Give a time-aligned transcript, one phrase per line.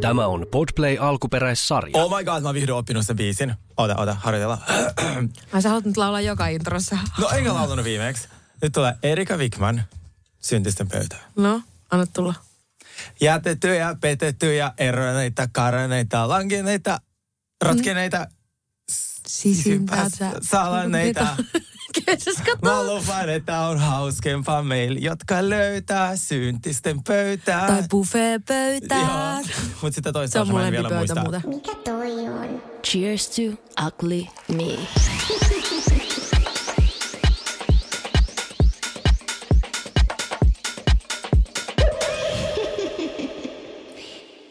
[0.00, 1.92] Tämä on Podplay alkuperäissarja.
[2.02, 3.54] Oh my god, mä oon vihdoin oppinut sen biisin.
[3.76, 4.58] Ota, ota, harjoitella.
[5.52, 6.98] Ai sä haluat nyt laulaa joka introssa.
[7.18, 8.28] No enkä laulanut viimeksi.
[8.62, 9.82] Nyt tulee Erika Wikman,
[10.40, 11.22] syntisten pöytään.
[11.36, 12.34] No, anna tulla.
[13.20, 17.00] Jätettyjä, petettyjä, eroneita, karoneita, lankeneita,
[17.62, 18.26] ratkeneita,
[19.26, 20.30] Sisimpäätä.
[20.42, 21.36] salaneita.
[22.62, 27.66] Mä lupaan, että on hauskempaa meillä, jotka löytää syntisten pöytää.
[27.66, 29.38] Tai buffeepöytää.
[29.82, 31.20] Mutta sitä Se toista on osaa mä en vielä muista.
[31.22, 31.42] muuten.
[31.46, 32.62] Mikä toi on?
[32.86, 33.42] Cheers to
[33.86, 34.78] ugly me.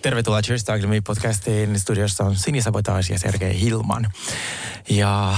[0.02, 1.80] Tervetuloa Cheers to Ugly Me podcastiin.
[1.80, 4.12] Studiossa on Sini Sabotage ja Sergei Hilman.
[4.90, 5.38] Ja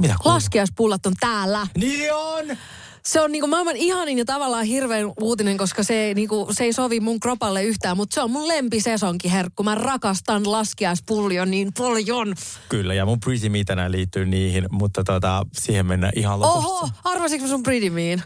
[0.00, 0.34] mitä kuuluu?
[0.34, 1.66] Laskiaispullat on täällä.
[1.76, 2.56] Niin on!
[3.04, 6.72] Se on niinku maailman ihanin ja tavallaan hirveän uutinen, koska se, ei niinku, se ei
[6.72, 9.62] sovi mun kropalle yhtään, mutta se on mun lempisesonkin herkku.
[9.62, 12.34] Mä rakastan laskiaispullia niin paljon.
[12.68, 16.68] Kyllä, ja mun Pretty Me tänään liittyy niihin, mutta tota, siihen mennään ihan lopussa.
[16.68, 18.22] Oho, arvasitko mä sun Pretty Mean?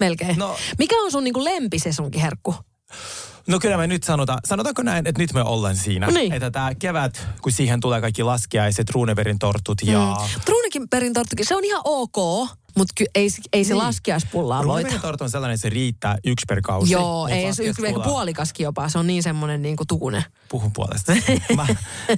[0.00, 0.38] Melkein.
[0.38, 2.54] No- Mikä on sun niinku lempisesonkin herkku?
[3.50, 6.06] No kyllä me nyt sanotaan, sanotaanko näin, että nyt me ollaan siinä.
[6.06, 6.32] Niin.
[6.32, 9.98] Että tämä kevät, kun siihen tulee kaikki laskiaiset, ruuneverin tortut ja...
[10.20, 10.40] Mm.
[10.44, 12.16] Truunikin perintorttukin, se on ihan ok,
[12.76, 13.78] mutta ky- ei, se- ei se Niin.
[13.84, 14.66] laskiaispullaa voita.
[14.66, 16.92] Ruuneverin torttu on sellainen, että se riittää yksi per kausi.
[16.92, 20.24] Joo, Mut ei se yksi, laskiaispulla- puolikaskin jopa, se on niin semmoinen niinku tukune.
[20.48, 21.12] Puhun puolesta.
[21.56, 21.66] Mä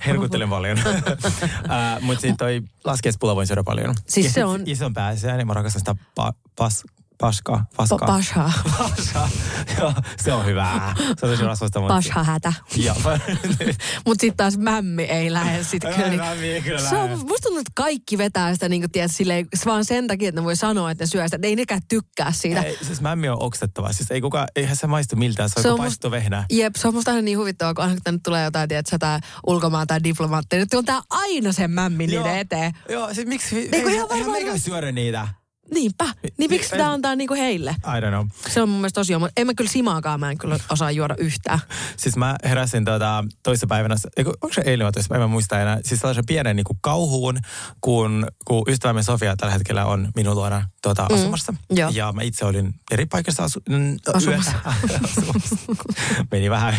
[0.06, 0.78] herkuttelen paljon.
[0.78, 3.94] uh, Mutta sitten toi laskiaispulla voin syödä paljon.
[4.08, 6.84] Siis ja se on- Ison pääseen, niin mä rakastan sitä pa, pas,
[7.26, 7.64] paskaa.
[7.76, 7.98] Paskaa.
[7.98, 8.52] Pa- pasha.
[8.78, 9.28] Pasha.
[9.78, 9.92] Joo,
[10.22, 10.94] se on hyvää.
[10.98, 11.80] Se on tosi rasvasta.
[11.80, 12.52] Pasha hätä.
[14.06, 16.08] Mutta sitten taas mämmi ei lähde sit kyllä.
[16.08, 19.46] niin- mämmi ei kyllä se on, musta tuntuu, että kaikki vetää sitä niin tiedät, silleen,
[19.66, 21.38] vaan sen takia, että ne voi sanoa, että ne syö sitä.
[21.42, 22.62] Ei nekään tykkää siitä.
[22.62, 23.92] Ei, siis mämmi on oksettava.
[23.92, 25.48] Siis ei kuka, eihän se maistu miltään.
[25.48, 26.44] Se on, Se on must- vehnää.
[26.50, 29.20] Jep, se on musta aina niin huvittavaa, kun aina kun tänne tulee jotain, tiedätkö, tää
[29.46, 32.72] ulkomaan tai diplomaatti, nyt on tää aina sen mämmi niiden eteen.
[32.88, 35.28] Joo, siis miksi, ei, ei, ihan varmaan- meikä syödä niitä.
[35.74, 36.04] Niinpä.
[36.22, 37.70] Niin miksi ei- sitä antaa niinku heille?
[37.70, 38.26] I don't know.
[38.48, 41.14] Se on mun mielestä tosiaan, mutta en mä kyllä simaakaan, mä en kyllä osaa juoda
[41.18, 41.58] yhtään.
[41.96, 45.60] Siis mä heräsin tota, toisessa päivänä, eiku, onko se eilen vai toisessa päivänä, mä muista
[45.60, 47.38] enää, siis sellaisen pienen niin kuin kauhuun,
[47.80, 51.14] kun, kun ystävämme Sofia tällä hetkellä on minun luona tota, mm.
[51.14, 51.54] asumassa.
[51.70, 51.90] joo.
[51.94, 54.52] Ja mä itse olin eri paikassa asu, mm, Asumassa.
[54.52, 54.68] yötä-
[55.04, 55.56] asumassa.
[56.30, 56.76] meni vähän,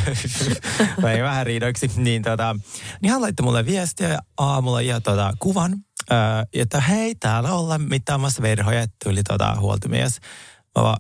[1.02, 1.92] meni vähän riidoiksi.
[1.96, 2.56] Niin, tota,
[3.02, 5.76] niin hän laittoi mulle viestiä aamulla ja tota, kuvan,
[6.12, 6.16] ö,
[6.54, 10.20] että hei, täällä ollaan mittaamassa verhoja, että tuli tota, huoltomies.
[10.78, 10.98] Mä vaan,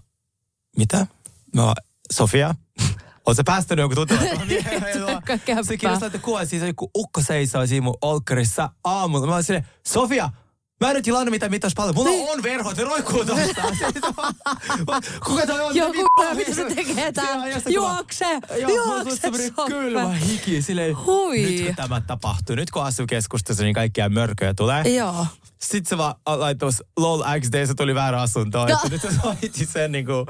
[0.78, 1.08] mitä?
[1.56, 1.75] Mä vaan,
[2.12, 2.56] Sofia,
[3.25, 4.22] Oletko sä päästänyt jonkun tutulla?
[5.25, 5.64] Käppää.
[5.64, 9.28] se kirjoittaa, että kuva, siis joku ukko seisoo siinä mun olkkarissa aamulla.
[9.28, 10.30] Mä olin silleen, Sofia,
[10.83, 11.95] Mä en nyt tilannut mitään mittas paljon.
[11.95, 12.29] Mulla Niin.
[12.29, 13.61] on verhot, ne roikkuu tuosta.
[15.25, 15.75] Kuka toi on?
[15.75, 17.35] Joku, Mitä- mitä se tekee tää?
[17.69, 18.25] Juokse!
[18.61, 19.66] Joo, Juokse, Sofia.
[19.67, 20.61] kylmä hiki.
[20.61, 21.41] Silleen, Hui.
[21.41, 24.81] nyt kun tämä tapahtuu, nyt kun asuu keskustassa, niin kaikkia mörköjä tulee.
[24.95, 25.25] Joo.
[25.63, 28.69] Sitten se vaan laittoi LOL XD, se tuli väärä asuntoon.
[28.69, 28.78] No.
[28.90, 30.25] Nyt se soitti sen niin kuin,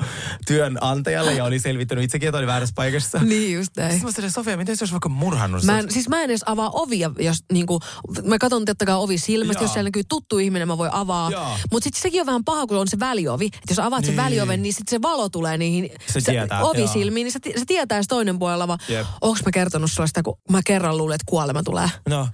[0.47, 3.19] työnantajalle ja oli selvittänyt itsekin, että oli väärässä paikassa.
[3.19, 3.91] Niin just näin.
[3.91, 6.43] Sitten mä sanoin, Sofia, miten se olisi vaikka murhannut Mä en, siis mä en edes
[6.45, 7.79] avaa ovia, jos niinku,
[8.23, 11.31] mä katson totta kai ovi silmästä, jos siellä näkyy tuttu ihminen, mä voin avaa.
[11.71, 13.45] Mutta sitten sekin on vähän paha, kun on se väliovi.
[13.45, 14.23] Että jos avaat sen Niin.
[14.23, 18.07] välioven, niin sitten se valo tulee niihin Se tietää, ovisilmiin, niin se, se tietää se
[18.07, 18.79] toinen puolella vaan.
[18.89, 19.07] Jep.
[19.21, 21.89] Onks mä kertonut sitä, kun mä kerran luulin, että kuolema tulee.
[22.09, 22.21] No,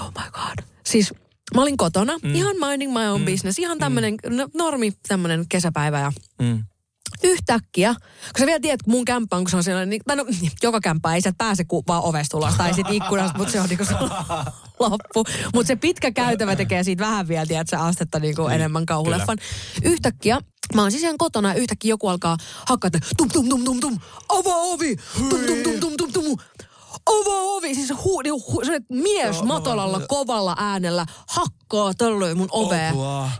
[0.00, 0.64] Oh my god.
[0.86, 1.14] Siis
[1.54, 2.34] mä olin kotona, mm.
[2.34, 3.24] ihan minding my own mm.
[3.24, 4.36] business, ihan tämmönen mm.
[4.54, 6.64] normi tämmönen kesäpäivä ja mm.
[7.22, 10.16] yhtäkkiä, kun sä vielä tiedät, kun mun kämppä on, kun se on sellainen, niin, tai
[10.16, 10.26] no,
[10.62, 13.68] joka kämppä ei sä pääse kuin vaan ovesta ulos tai sit ikkunasta, mutta se on
[13.68, 13.84] niinku
[14.78, 15.24] loppu.
[15.54, 19.38] Mutta se pitkä käytävä tekee siitä vähän vielä, tiedät sä, astetta niinku enemmän kauhuleffan.
[19.82, 20.40] Yhtäkkiä,
[20.74, 23.80] mä oon siis ihan kotona ja yhtäkkiä joku alkaa hakkaa, että tum tum tum tum
[23.80, 23.98] tum,
[24.28, 24.96] avaa ovi,
[25.30, 26.38] tum tum tum tum tum tum.
[27.08, 32.36] Avaa ovi, siis hu, niinku, hu, se mies Joo, matalalla mä- kovalla äänellä hakkaa tällöin
[32.38, 32.92] mun ovea.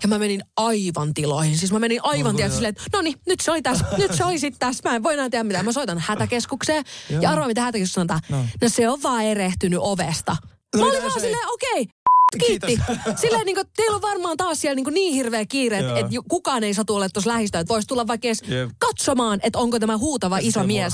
[0.02, 1.58] Ja mä menin aivan tiloihin.
[1.58, 3.84] Siis mä menin aivan tiloihin silleen, että no niin, nyt se oli tässä.
[3.98, 4.88] Nyt se oli sitten tässä.
[4.88, 5.64] Mä en voi enää tehdä mitään.
[5.64, 6.84] Mä soitan hätäkeskukseen.
[7.20, 8.20] ja arvaa, mitä hätäkeskus sanotaan.
[8.28, 8.36] No.
[8.36, 8.44] No.
[8.62, 10.36] no se on vaan erehtynyt ovesta.
[10.76, 11.86] No mä olin vaan silleen, okei.
[12.46, 12.78] Kiitti.
[13.20, 16.64] Silleen niin kuin, teillä on varmaan taas siellä niin, niin hirveä kiire, että et kukaan
[16.64, 17.60] ei satu olla tuossa lähistöä.
[17.60, 18.70] Että voisi tulla vaikka edes Jep.
[18.78, 20.92] katsomaan, että onko tämä huutava iso Se mies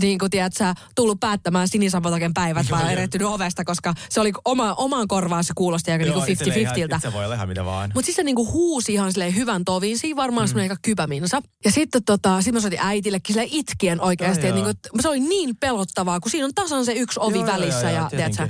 [0.00, 2.90] niin kuin tiedät sä, tullut päättämään sinisapotaken päivät jep.
[2.90, 6.74] erehtynyt ovesta, koska se oli oma, omaan korvaan se kuulosti aika Joo, niin itselleen ihan-
[6.76, 6.96] 50-50.
[6.96, 7.90] itse voi olla ihan mitä vaan.
[7.94, 9.98] Mutta siis se niinku huusi ihan silleen hyvän toviin.
[9.98, 10.48] Siinä varmaan mm.
[10.48, 11.42] semmoinen aika kypäminsa.
[11.64, 14.46] Ja sitten tota, sit mä soitin äitillekin silleen itkien oikeasti.
[14.46, 14.74] Joo, että joo.
[14.74, 17.80] niinku, se oli niin pelottavaa, kun siinä on tasan se yksi ovi Joo, välissä.
[17.80, 18.48] joo, ja, joo, tiedät sä.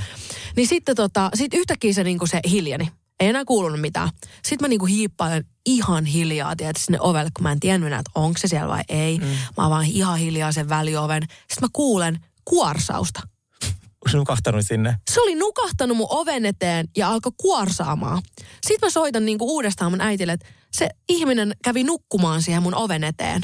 [0.57, 2.91] niin sitten tota, sit yhtäkkiä se, niinku se hiljeni.
[3.21, 4.11] Ei enää kuulunut mitään.
[4.43, 8.11] Sitten mä niinku hiippailen ihan hiljaa, tiedät, sinne ovelle, kun mä en tiennyt enää, että
[8.15, 9.19] onko se siellä vai ei.
[9.19, 9.27] Mm.
[9.57, 11.23] Mä avaan ihan hiljaa sen välioven.
[11.23, 13.21] Sitten mä kuulen kuorsausta.
[13.65, 14.97] Onko se nukahtanut sinne?
[15.11, 18.23] Se oli nukahtanut mun oven eteen ja alkoi kuorsaamaan.
[18.67, 23.05] Sitten mä soitan niinku uudestaan mun äitille, että se ihminen kävi nukkumaan siihen mun oven
[23.05, 23.43] eteen.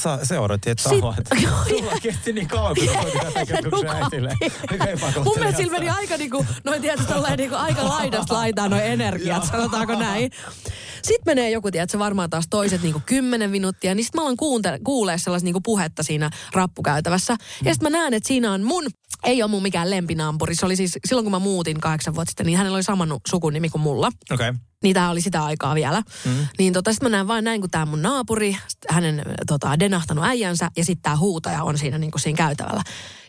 [0.00, 1.16] Sä, se odotti, että Sit- samat.
[1.68, 4.34] Sulla kesti niin kauan, kun soitit tätä kertomuksen äitille.
[5.24, 9.44] Mun mielestä sillä meni aika niinku, noin tietysti tolleen niinku aika laidasta laitaan noin energiat,
[9.44, 10.30] sanotaanko näin.
[11.02, 14.80] Sitten menee joku, tiedätkö, varmaan taas toiset niinku kymmenen minuuttia, niin sitten mä alan kuunte-
[14.84, 17.36] kuulee sellaista niinku puhetta siinä rappukäytävässä.
[17.64, 18.84] Ja sitten mä näen, että siinä on mun,
[19.24, 20.54] ei ole mun mikään lempinampuri.
[20.54, 23.68] Se oli siis, silloin kun mä muutin kahdeksan vuotta sitten, niin hänellä oli sama sukunimi
[23.68, 24.06] kuin mulla.
[24.32, 24.48] Okei.
[24.48, 24.60] Okay.
[24.84, 26.02] Niin tää oli sitä aikaa vielä.
[26.24, 26.46] Mm.
[26.58, 28.56] Niin tota, sit mä näen vain näin, kun tää mun naapuri,
[28.88, 32.82] hänen tota, denahtanut äijänsä ja sitten tää huutaja on siinä niinku siinä käytävällä.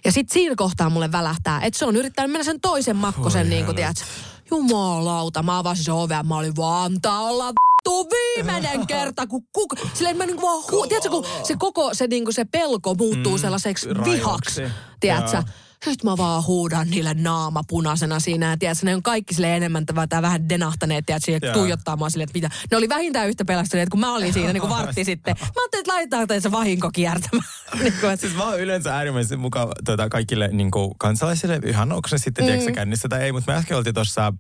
[0.06, 3.66] Ja sitten siinä kohtaa mulle välähtää, että se on yrittänyt mennä sen toisen makkosen, niin
[3.66, 4.04] kuin tiedät,
[4.52, 10.26] jumalauta, mä avasin ja mä olin vaan, olla vittu viimeinen kerta, kun kuka, silleen mä
[10.26, 14.12] niinku vaan, hu, tiedätkö, kun se koko se, niinku se pelko muuttuu mm, sellaiseksi raivoksi.
[14.12, 14.62] vihaksi,
[15.00, 15.44] tiedätkö?
[15.92, 18.50] Sitten mä vaan huudan niille naama punaisena siinä.
[18.50, 21.54] Ja tiedätkö, ne on kaikki sille enemmän tai vähän denahtaneet, tiedätkö, Joo.
[21.54, 22.50] tuijottaa mua silleen, että mitä.
[22.72, 25.36] Ne oli vähintään yhtä pelästyneet, kun mä olin siinä niin kuin vartti sitten.
[25.42, 27.50] Mä ajattelin, että laitetaan teitä se vahinko kiertämään.
[27.82, 32.08] niin kuin, Siis mä oon yleensä äärimmäisen mukava tuota, kaikille niin kuin kansalaisille, ihan onko
[32.08, 32.74] se sitten mm.
[32.74, 34.34] kännissä tai ei, mutta me äsken oltiin tuossa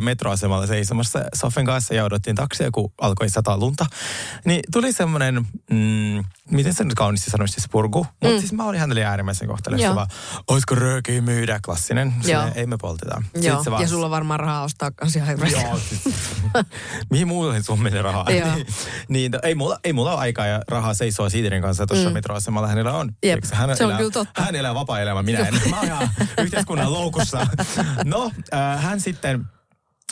[0.00, 3.86] metroasemalla seisomassa Sofen kanssa ja odottiin taksia, kun alkoi sataa lunta.
[4.44, 7.98] Niin tuli semmoinen, mm, miten se nyt kauniisti sanoisi, spurgu.
[7.98, 8.40] Mutta mm.
[8.40, 9.48] siis mä olin hänelle äärimmäisen.
[9.76, 10.06] Se vaan,
[10.48, 12.14] olisiko röökiä myydä, klassinen.
[12.20, 13.22] Silleen, ei me polteta.
[13.34, 14.90] joo, se vaan, ja sulla on varmaan rahaa ostaa
[15.26, 15.60] hirveästi.
[15.60, 16.00] Joo, siis,
[17.10, 18.26] mihin muuhun sun menee rahaa?
[19.08, 22.14] Niin, to- ei, mulla, ei mulla ole aikaa ja rahaa seisoa Siiterin kanssa tuossa mm.
[22.14, 22.68] metroasemalla.
[22.68, 23.12] Hänellä on.
[23.22, 24.42] Jep, hän se on elää, kyllä totta.
[24.42, 25.54] Hän elää vapaa-elämää, minä en.
[25.70, 27.46] Mä oon yhteiskunnan loukussa.
[28.04, 29.44] No, äh, hän sitten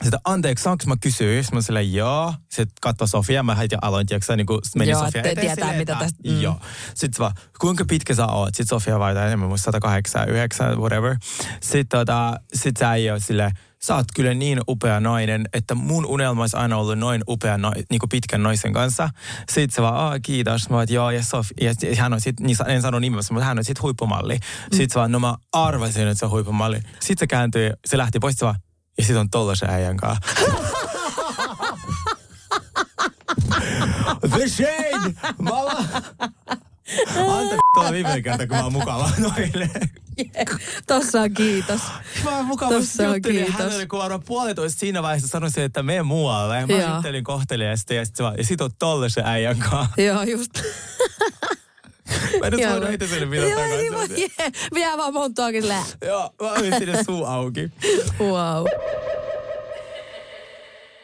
[0.05, 1.43] sitä, anteeksi, saanko mä kysyä?
[1.43, 2.35] Sitten mä silleen, joo.
[2.41, 5.77] Sitten katsoi Sofia, mä heti aloin, tiedätkö, niin kuin meni Joo, Sofia eteen tietää, silleen,
[5.79, 6.41] mitä tästä- mm.
[6.41, 6.61] Joo.
[6.95, 8.49] Sitten vaan, kuinka pitkä sä oot?
[8.55, 11.17] Sitten Sofia vai jotain enemmän, muista 108, 9, whatever.
[11.61, 13.51] Sitten tota, sit sä ei ole silleen,
[13.83, 17.73] sä oot kyllä niin upea nainen, että mun unelma olisi aina ollut noin upea, no,
[17.91, 19.09] niin kuin pitkän naisen kanssa.
[19.53, 20.71] Sitten se vaan, Aa, kiitos.
[20.71, 23.59] Mä oon, joo, ja, Sof, ja hän on sit, niin en sano nimessä, mutta hän
[23.59, 24.39] on sit huippumalli.
[24.63, 26.77] Sitten se vaan, no mä arvasin, että se on huippumalli.
[26.77, 28.57] Sitten se kääntyi, se lähti pois, se vaan,
[28.99, 30.21] ja sit on tollasen äijän kanssa.
[34.31, 35.15] The shade!
[35.39, 35.87] Mä vaan...
[37.17, 39.71] Anta tuolla viimeinen kerta, kun mä oon mukava noille.
[40.87, 41.81] Tossa on kiitos.
[42.25, 43.61] Mä oon mukava Tossa on juttelin kiitos.
[43.61, 46.61] hänelle, kun varmaan puolitoista siinä vaiheessa sanoisin, että mene muualle.
[46.61, 50.03] Ja mä juttelin kohteliaasti ja sit, se vaan, ja sit on tollasen äijän kanssa.
[50.03, 50.53] Joo, just.
[52.41, 52.71] Mä en Joo.
[52.71, 54.31] voinut heitä sille mitä Joo, niin voi, takaisin.
[54.39, 54.51] jee.
[54.75, 55.83] Vielä vaan monttuakin silleen.
[56.07, 57.71] Joo, mä olin sinne suu auki.
[58.21, 58.67] Wow.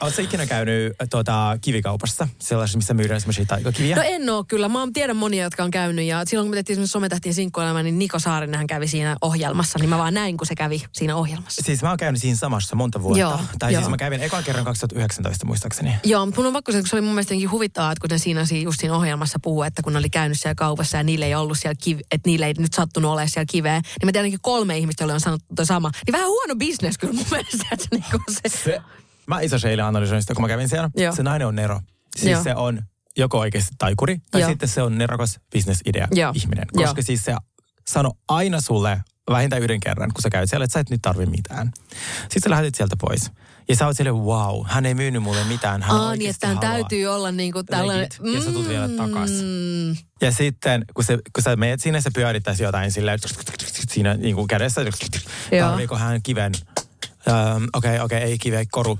[0.03, 3.97] Oletko ikinä käynyt äh, tuota, kivikaupassa, sellaisessa, missä myydään semmoisia taikakiviä?
[3.97, 4.69] No en oo kyllä.
[4.69, 6.05] Mä tiedän monia, jotka on käynyt.
[6.05, 9.79] Ja silloin kun me tehtiin semmoinen sometähtien sinkkuelämä, niin Niko Saarinenhan kävi siinä ohjelmassa.
[9.79, 11.63] Niin mä vaan näin, kun se kävi siinä ohjelmassa.
[11.65, 13.21] Siis mä oon käynyt siinä samassa monta vuotta.
[13.21, 13.83] Joo, tai joo.
[13.83, 15.95] siis mä kävin ekan kerran 2019 muistaakseni.
[16.05, 18.45] Joo, mutta mun on pakko kun se oli mun mielestä huvittavaa, että kun ne siinä
[18.45, 21.35] si- just siinä ohjelmassa puhuu, että kun ne oli käynyt siellä kaupassa ja niille ei
[21.35, 24.79] ollut siellä kive, että niille ei nyt sattunut olemaan siellä kiveä, niin mä tiedän kolme
[24.79, 25.91] ihmistä, joille on sanottu sama.
[26.07, 28.57] Niin vähän huono bisnes kyllä mun mielestä, että niinku se...
[28.65, 28.81] Se,
[29.27, 30.91] mä iso eilen analysoin sitä, kun mä kävin siellä.
[30.97, 31.15] Joo.
[31.15, 31.81] Se nainen on Nero.
[32.17, 32.43] Siis Joo.
[32.43, 32.83] se on
[33.17, 34.51] joko oikeasti taikuri, tai Joo.
[34.51, 36.33] sitten se on nerokas bisnesidea Joo.
[36.35, 36.67] ihminen.
[36.75, 36.85] Joo.
[36.85, 37.35] Koska siis se
[37.89, 41.27] sano aina sulle vähintään yhden kerran, kun sä käyt siellä, että sä et nyt tarvi
[41.27, 41.73] mitään.
[42.23, 43.31] Sitten sä lähdet sieltä pois.
[43.69, 45.83] Ja sä oot silleen, wow, hän ei myynyt mulle mitään.
[45.83, 46.63] Hän Aa, niin että haluaa.
[46.63, 48.09] täytyy olla niinku tällainen...
[48.21, 48.35] Legit.
[48.35, 49.31] Ja sä tulet vielä takas.
[49.31, 53.19] Mm, Ja sitten, kun, se, kun sä meet sinne, se pyörittäisi jotain silleen,
[53.89, 55.69] siinä niin kuin kädessä, Joo.
[55.69, 56.53] tarviiko hän kiven,
[57.73, 58.99] Okei, okei, ei kive, koru.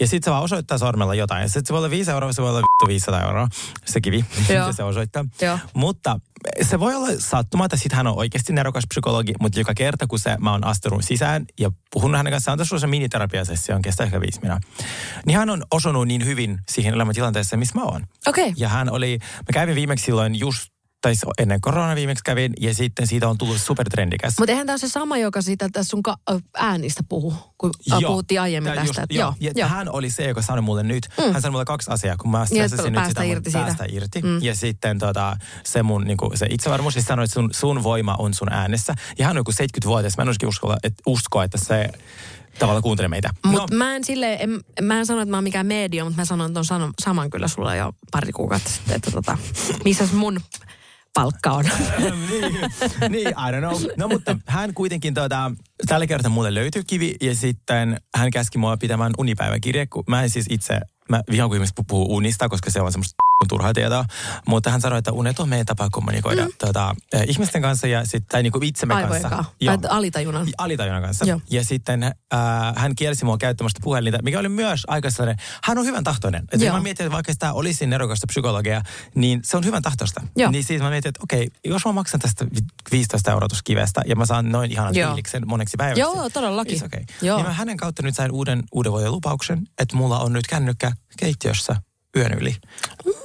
[0.00, 1.48] Ja sitten se vaan osoittaa sormella jotain.
[1.48, 3.48] Sitten se voi olla 5 euroa, se voi olla vittu 500 euroa,
[3.84, 5.24] se kivi, mitä se osoittaa.
[5.40, 5.58] Joo.
[5.74, 6.20] Mutta
[6.62, 10.18] se voi olla sattuma, että sitten hän on oikeasti nerokas psykologi, mutta joka kerta, kun
[10.18, 14.04] se, mä oon astunut sisään ja puhunut hänen kanssaan, on tässä se miniterapiasessio, on kestää
[14.04, 14.86] ehkä viisi minuuttia.
[15.26, 18.06] Niin hän on osunut niin hyvin siihen elämäntilanteeseen, missä mä oon.
[18.26, 18.44] Okei.
[18.44, 18.54] Okay.
[18.56, 23.06] Ja hän oli, mä kävin viimeksi silloin just, tai ennen korona viimeksi kävin, ja sitten
[23.06, 24.34] siitä on tullut supertrendikäs.
[24.38, 26.16] Mutta eihän tämä se sama, joka siitä tässä sun ka-
[26.56, 28.00] äänistä puhuu, kun Joo.
[28.00, 28.86] puhuttiin aiemmin tästä.
[28.86, 29.28] Just, että joo.
[29.28, 29.68] joo, Ja joo.
[29.68, 31.08] Hän oli se, joka sanoi mulle nyt.
[31.18, 31.32] Mm.
[31.32, 33.66] Hän sanoi mulle kaksi asiaa, kun mä Niin, stressasin nyt sitä, irti siitä.
[33.66, 34.22] päästä irti.
[34.22, 34.42] Mm.
[34.42, 38.34] Ja sitten tota, se mun niinku, se itsevarmuus, ja sanoi, että sun, sun voima on
[38.34, 38.94] sun äänessä.
[39.18, 41.88] Ja hän on joku 70-vuotias, mä en olisikin uskoa, että, uskoa, että se
[42.58, 43.30] tavallaan kuuntelee meitä.
[43.46, 46.24] Mutta mä en sille, en, mä en sano, että mä oon mikään media, mutta mä
[46.24, 49.38] sanon ton sanon, saman kyllä sulla jo pari kuukautta sitten, että tota,
[49.84, 50.40] missä mun
[51.14, 51.64] palkka on.
[52.30, 52.54] niin,
[53.08, 53.80] niin, I don't know.
[53.96, 55.52] No mutta hän kuitenkin tota,
[55.86, 60.46] tällä kertaa mulle löytyi kivi ja sitten hän käski mua pitämään unipäiväkirje, mä en siis
[60.50, 64.04] itse, mä vihaan kun ihmiset puhuu unista, koska se on semmoista turhaa tietoa.
[64.46, 66.52] Mutta hän sanoi, että unet on meidän tapa kommunikoida mm.
[66.58, 69.44] tota, eh, ihmisten kanssa ja sitten niin kuin itsemme Aivojen kanssa.
[69.60, 69.76] Joo.
[69.76, 70.48] Tai alitajunnan.
[70.58, 71.24] Alitajunnan kanssa.
[71.24, 71.40] Joo.
[71.50, 72.12] Ja sitten äh,
[72.76, 76.42] hän kielsi mua käyttämästä puhelinta, mikä oli myös aika sellainen, hän on hyvän tahtoinen.
[76.52, 76.76] Että Joo.
[76.76, 78.82] mä mietin, että vaikka tämä olisi nerokasta psykologia,
[79.14, 80.20] niin se on hyvän tahtoista.
[80.36, 80.50] Joo.
[80.50, 84.16] Niin siitä mä mietin, että okei, jos mä maksan tästä vi- 15 euroa kivestä ja
[84.16, 85.08] mä saan noin ihanan Joo.
[85.08, 86.00] fiiliksen moneksi päiväksi.
[86.00, 86.80] Joo, todellakin.
[86.80, 87.04] It's okay.
[87.22, 87.36] Joo.
[87.36, 91.76] Niin mä hänen kautta nyt sain uuden, uuden lupauksen, että mulla on nyt kännykkä keittiössä
[92.16, 92.56] yön yli.
[93.04, 93.19] Mm.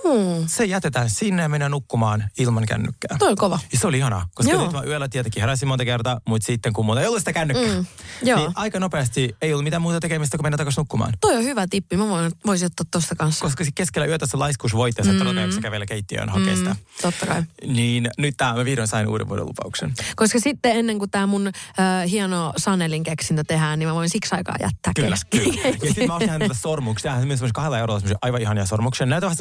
[0.48, 3.18] Se jätetään sinne ja mennään nukkumaan ilman kännykkää.
[3.20, 3.60] Toi on kova.
[3.72, 4.64] Ja se oli ihanaa, koska Joo.
[4.64, 7.76] nyt mä yöllä tietenkin heräsin monta kertaa, mutta sitten kun mulla ei ollut sitä kännykkää,
[7.76, 7.86] Mm,
[8.24, 8.40] joo.
[8.40, 11.14] niin aika nopeasti ei ollut mitään muuta tekemistä kuin mennä takaisin nukkumaan.
[11.22, 11.98] Toi on hyvä tippi.
[11.98, 13.46] Mä voin, voisin ottaa tosta kanssa.
[13.46, 15.38] Koska keskellä yötä se laiskuus voitti, ja mm.
[15.38, 16.76] että kävellä keittiöön hakee sitä.
[17.02, 17.44] Totta kai.
[17.68, 19.94] Niin nyt tää mä vihdoin sain uuden vuoden lupauksen.
[20.16, 24.36] Koska sitten ennen kuin tämä mun äh, hieno Sanelin keksintö tehdään, niin mä voin siksi
[24.36, 25.62] aikaa jättää Kyllä, kyllä.
[25.82, 27.12] Ja sitten mä ostin hänelle sormuksia.
[27.12, 29.06] Hän myös kahdella eurolla aivan ihania sormuksia.
[29.06, 29.38] Näytä vähän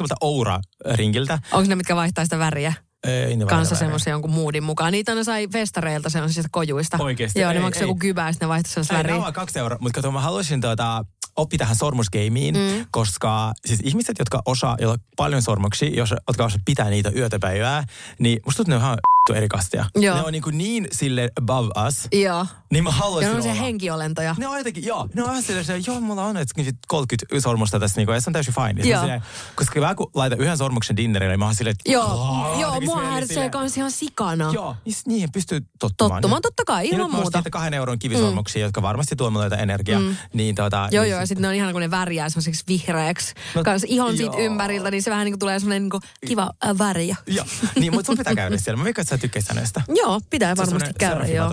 [0.63, 1.39] semmoista Oura-ringiltä.
[1.51, 2.73] Onko ne, mitkä vaihtaa sitä väriä?
[3.07, 4.91] Ei, ne Kanssa vähän semmoisia jonkun moodin mukaan.
[4.91, 6.97] Niitä ne sai festareilta sellaisista kojuista.
[6.99, 7.39] Oikeesti?
[7.39, 7.87] Joo, ne Ei, maksaa ei.
[7.89, 9.15] joku kybä ja sitten ne vaihtaa sellaista Ei, väriä.
[9.15, 12.85] nämä on kaksi euroa, mutta kato, mä haluaisin tuota, oppia tähän sormusgeimiin, mm.
[12.91, 17.39] koska siis ihmiset, jotka osaa, joilla on paljon sormuksia, jos, jotka osaa pitää niitä yötä
[17.39, 17.83] päivää,
[18.19, 18.97] niin musta tuntuu, ne on ihan
[19.33, 19.85] eri kastia.
[19.95, 20.15] Joo.
[20.15, 22.45] Ne on niin, kuin niin sille above us, Joo.
[22.71, 23.61] niin mä Ja haluaisin ne on se olla.
[23.61, 24.35] henkiolentoja.
[24.37, 26.53] Ne on jotenkin, joo, ne on vähän silleen, että joo, mulla on että
[26.87, 28.73] 30 sormusta tässä, niin kuin, ja se on täysin fine.
[28.77, 29.01] Ja se Joo.
[29.01, 29.21] silleen,
[29.55, 32.71] koska mä kun laitan yhden sormuksen dinnerille, niin mä oon silleen, että Joo, "Aah", joo
[32.71, 34.51] tekis mua häiritsee kans ihan sikana.
[34.53, 36.21] Joo, niin niihin pystyy tottumaan.
[36.21, 37.37] Tottumaan, totta kai, Ja ilman nyt mä ostin muuta.
[37.37, 40.01] niitä kahden euron kivisormuksia, jotka varmasti tuo mulle energiaa.
[40.33, 43.33] Niin, tota, Joo, niin joo, ja sitten ne on ihana, kun ne värjää semmoiseksi vihreäksi.
[43.55, 44.45] No, Kans ihon siitä joo.
[44.45, 47.13] ympäriltä, niin se vähän niin kuin tulee semmoinen niin kuin kiva äh, väri.
[47.27, 48.77] Joo, niin, mutta sun pitää käydä siellä.
[48.77, 49.81] Mä veikkaan, että sä tykkäisit hänestä.
[49.95, 51.51] Joo, pitää Se varmasti käydä, joo.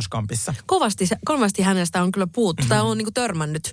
[0.67, 2.63] Kovasti, kovasti hänestä on kyllä puhuttu.
[2.63, 2.69] Mm-hmm.
[2.69, 3.73] Tai on niin kuin törmännyt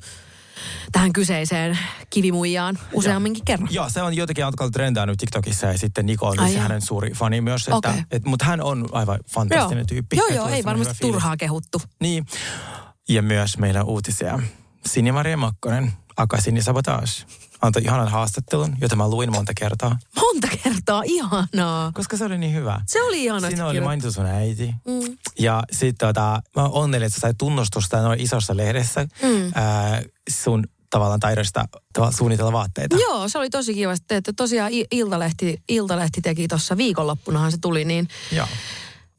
[0.91, 1.79] tähän kyseiseen
[2.10, 3.67] kivimuijaan useamminkin kerran.
[3.72, 6.62] Joo, se on jotenkin alkanut trendaa nyt TikTokissa ja sitten Niko on Ai joo.
[6.62, 7.67] hänen suuri fani myös.
[7.67, 10.17] Että, et, mutta hän on aivan fantastinen tyyppi.
[10.17, 11.81] Joo, Ja joo, tulee ei varmasti turhaa kehuttu.
[12.00, 12.25] Niin.
[13.10, 14.39] Ja myös meillä uutisia.
[14.88, 17.12] Sini-Maria Makkonen, Aka Sini Sabotage,
[17.61, 19.97] antoi ihanan haastattelun, jota mä luin monta kertaa.
[20.15, 21.91] Monta kertaa, ihanaa.
[21.93, 22.81] Koska se oli niin hyvä.
[22.87, 24.73] Se oli ihanasti Siinä oli mainittu sun äiti.
[24.87, 25.17] Mm.
[25.39, 29.51] Ja sitten tota, mä oon onnellinen, että sä sait tunnustusta noin isossa lehdessä Mm.
[29.55, 31.65] ää, sun tavallaan taidosta
[32.17, 32.95] suunnitella vaatteita.
[32.95, 33.93] Joo, se oli tosi kiva.
[34.09, 38.47] Että tosiaan Iltalehti, Iltalehti teki tuossa viikonloppunahan se tuli, niin Joo.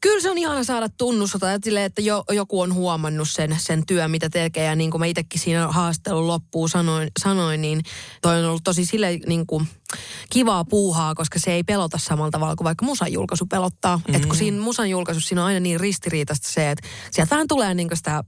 [0.01, 3.85] Kyllä se on ihana saada tunnustusta, että, silleen, että jo, joku on huomannut sen, sen
[3.85, 4.65] työ, mitä tekee.
[4.65, 7.81] Ja niin kuin mä itsekin siinä haastattelun loppuun sanoin, sanoin, niin
[8.21, 9.67] toi on ollut tosi sille niin kuin
[10.29, 14.01] kivaa puuhaa, koska se ei pelota samalla tavalla kuin vaikka musan julkaisu pelottaa.
[14.07, 14.15] Mm.
[14.15, 17.73] Että kun siinä musan julkaisussa siinä on aina niin ristiriitaista se, että sieltä vähän tulee
[17.73, 18.23] niin kuin sitä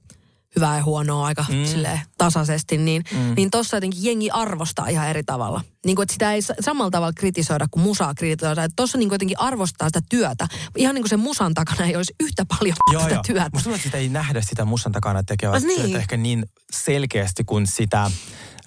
[0.55, 1.65] hyvää ja huonoa aika mm.
[1.65, 3.33] silleen, tasaisesti, niin, mm.
[3.35, 5.61] niin tossa jotenkin jengi arvostaa ihan eri tavalla.
[5.85, 8.63] Niin kuin, että sitä ei sa- samalla tavalla kritisoida kuin musaa kritisoida.
[8.63, 10.47] Että tossa niin kuin jotenkin arvostaa sitä työtä.
[10.77, 13.23] Ihan niin kuin sen musan takana ei olisi yhtä paljon Joo, sitä joo.
[13.27, 13.49] työtä.
[13.53, 15.81] Musta tuntuu, että sitä ei nähdä sitä mussan takana tekevää niin.
[15.81, 18.11] työtä ehkä niin selkeästi kuin sitä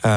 [0.07, 0.13] öö,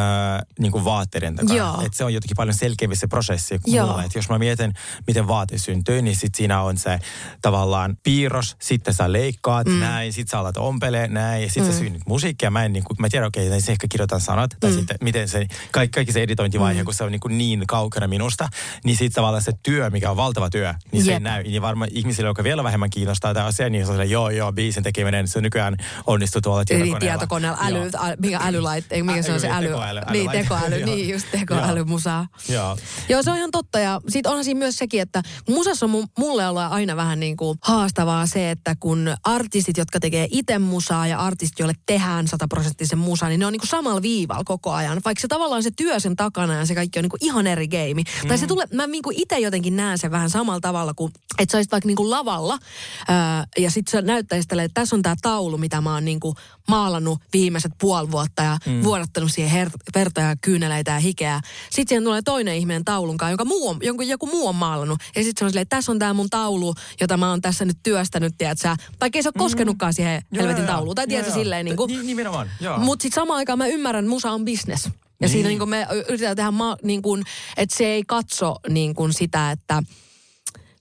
[0.59, 1.83] niin kuin vaatteiden takana.
[1.85, 3.87] Et se on jotenkin paljon selkeämpi se prosessi kuin Joo.
[3.87, 4.03] mulla.
[4.03, 4.73] Et jos mä mietin,
[5.07, 6.99] miten vaate syntyy, niin sit siinä on se
[7.41, 9.79] tavallaan piirros, sitten sä leikkaat mm.
[9.79, 11.71] näin, sit sä alat ompelee näin, ja sit mm.
[11.71, 12.51] sä synnyt musiikkia.
[12.51, 14.77] Mä en, niin kuin, mä tiedän, okei, okay, ehkä kirjoitan sanat, tai mm.
[14.77, 16.85] sitten miten se, kaikki, kaikki se editointivaihe, mm.
[16.85, 18.49] kun se on niin, kuin niin kaukana minusta,
[18.83, 21.23] niin sit tavallaan se työ, mikä on valtava työ, niin se ei Jep.
[21.23, 21.43] näy.
[21.43, 24.83] Niin varmaan ihmisille, jotka vielä vähemmän kiinnostaa tämä asia, niin se on joo, joo, biisin
[24.83, 25.75] tekeminen, se nykyään
[26.07, 26.99] onnistuu tuolla tietokoneella.
[26.99, 27.91] tietokoneella, äly,
[28.21, 30.43] mikä älylaitte, mikä se on se Äly- äly, tekoäly, niin älylaite.
[30.43, 32.27] tekoäly, niin just tekoälymusaa.
[32.49, 32.77] Joo.
[33.09, 33.79] Joo, se on ihan totta.
[33.79, 37.37] Ja sit onhan siinä myös sekin, että musassa on mu- mulle olla aina vähän niin
[37.37, 42.99] kuin haastavaa se, että kun artistit, jotka tekee itse musaa ja artistit, joille tehdään sataprosenttisen
[42.99, 45.01] musa, niin ne on niin kuin samalla viivalla koko ajan.
[45.05, 47.67] Vaikka se tavallaan se työ sen takana ja se kaikki on niin kuin ihan eri
[47.67, 48.03] game.
[48.23, 48.27] Mm.
[48.27, 51.51] Tai se tulee, mä niin kuin itse jotenkin näen sen vähän samalla tavalla kuin, että
[51.51, 52.59] sä olisit vaikka niin kuin lavalla
[53.07, 56.19] ää, ja sit sä näyttäisit tälle, että tässä on tämä taulu, mitä mä oon niin
[56.19, 56.35] kuin
[56.67, 58.83] maalannut viimeiset puoli vuotta ja mm.
[58.83, 61.41] vuodattanut siihen her- verta ja kyyneleitä ja hikeä.
[61.69, 64.99] Sitten siihen tulee toinen ihminen taulun kanssa, jonka muu on, jonkun, joku muu on maalannut.
[65.15, 67.65] Ja sitten se on silleen, että tässä on tämä mun taulu, jota mä oon tässä
[67.65, 70.95] nyt työstänyt, tiedätkö Vaikka ei se ole koskenutkaan siihen Joo, helvetin joo, tauluun.
[70.95, 72.07] Tai tiedätkö silleen niin kuin.
[72.07, 72.77] Nimenomaan, joo.
[72.79, 74.85] Mutta sitten samaan aikaan mä ymmärrän, että musa on business.
[74.85, 75.29] Ja Niin.
[75.29, 77.23] siinä niin kuin me yritetään tehdä, ma- niin kuin,
[77.57, 79.83] että se ei katso niin kuin sitä, että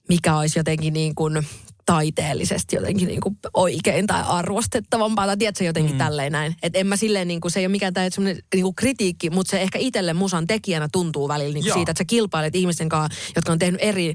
[0.09, 1.47] mikä olisi jotenkin niin kuin
[1.89, 5.25] taiteellisesti jotenkin niin kuin oikein tai arvostettavampaa.
[5.25, 5.97] Tai tiedätkö jotenkin mm.
[5.97, 6.55] tälleen näin.
[6.63, 9.29] Että en mä silleen, niin kuin, se ei ole mikään tämä semmoinen niin kuin kritiikki,
[9.29, 12.89] mutta se ehkä itselle musan tekijänä tuntuu välillä niin kuin siitä, että sä kilpailet ihmisten
[12.89, 14.13] kanssa, jotka on tehnyt eri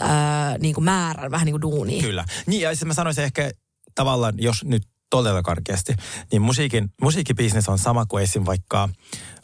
[0.00, 2.02] ää, niin kuin määrän vähän niin kuin duunia.
[2.02, 2.24] Kyllä.
[2.46, 3.50] Niin, ja sitten mä sanoisin ehkä
[3.94, 5.94] tavallaan, jos nyt todella karkeasti,
[6.32, 8.46] niin musiikin, musiikkibisnes on sama kuin esim.
[8.46, 8.88] vaikka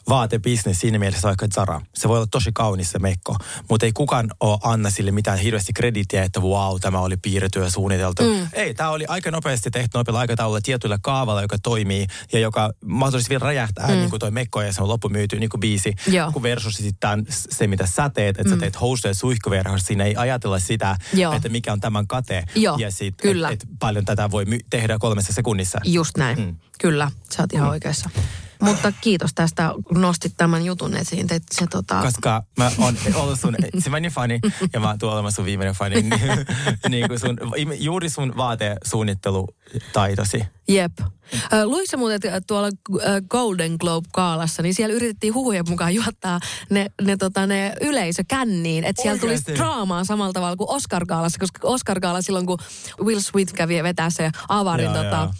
[0.09, 1.81] vaatebisnes siinä mielessä vaikka Zara.
[1.95, 3.35] Se voi olla tosi kaunis se mekko,
[3.69, 7.69] mutta ei kukaan ole anna sille mitään hirveästi kredittiä, että wow, tämä oli piirretty ja
[7.69, 8.23] suunniteltu.
[8.23, 8.47] Mm.
[8.53, 13.29] Ei, tämä oli aika nopeasti tehty nopealla aikataululla tietyllä kaavalla, joka toimii ja joka mahdollisesti
[13.29, 13.93] vielä räjähtää, mm.
[13.93, 15.93] niin kuin toi mekko ja se on loppumyyty, niin kuin biisi.
[16.07, 16.31] Joo.
[16.31, 18.49] Kun versus sitten se, mitä sä teet, että mm.
[18.49, 21.33] sä teet housuja suihkuverhossa, siinä ei ajatella sitä, Joo.
[21.33, 22.43] että mikä on tämän kate.
[22.55, 23.49] Joo, ja sit, kyllä.
[23.49, 25.79] Et, et paljon tätä voi my- tehdä kolmessa sekunnissa.
[25.83, 26.39] Just näin.
[26.39, 26.55] Mm.
[26.79, 27.71] Kyllä, sä oot ihan mm.
[27.71, 28.09] oikeassa.
[28.61, 31.27] Mutta kiitos tästä, kun nostit tämän jutun esiin.
[31.27, 32.01] Te, se, tota...
[32.01, 34.39] Koska mä oon ollut sun ensimmäinen fani
[34.73, 36.01] ja mä tuun olemaan sun viimeinen fani.
[36.01, 36.09] niin,
[36.89, 37.37] niin kuin sun,
[37.79, 40.43] juuri sun vaatesuunnittelutaitosi.
[40.67, 40.91] Jep.
[41.65, 42.69] Luissa muuten että tuolla
[43.29, 46.39] Golden Globe-kaalassa, niin siellä yritettiin huhujen mukaan juottaa
[46.69, 48.83] ne, ne, tota, ne yleisö känniin.
[48.83, 52.57] Että siellä tulisi draamaa samalla tavalla kuin Oscar-kaalassa, koska Oscar-kaala silloin, kun
[53.01, 55.33] Will Smith kävi vetää se avarin Joo, tota, joo.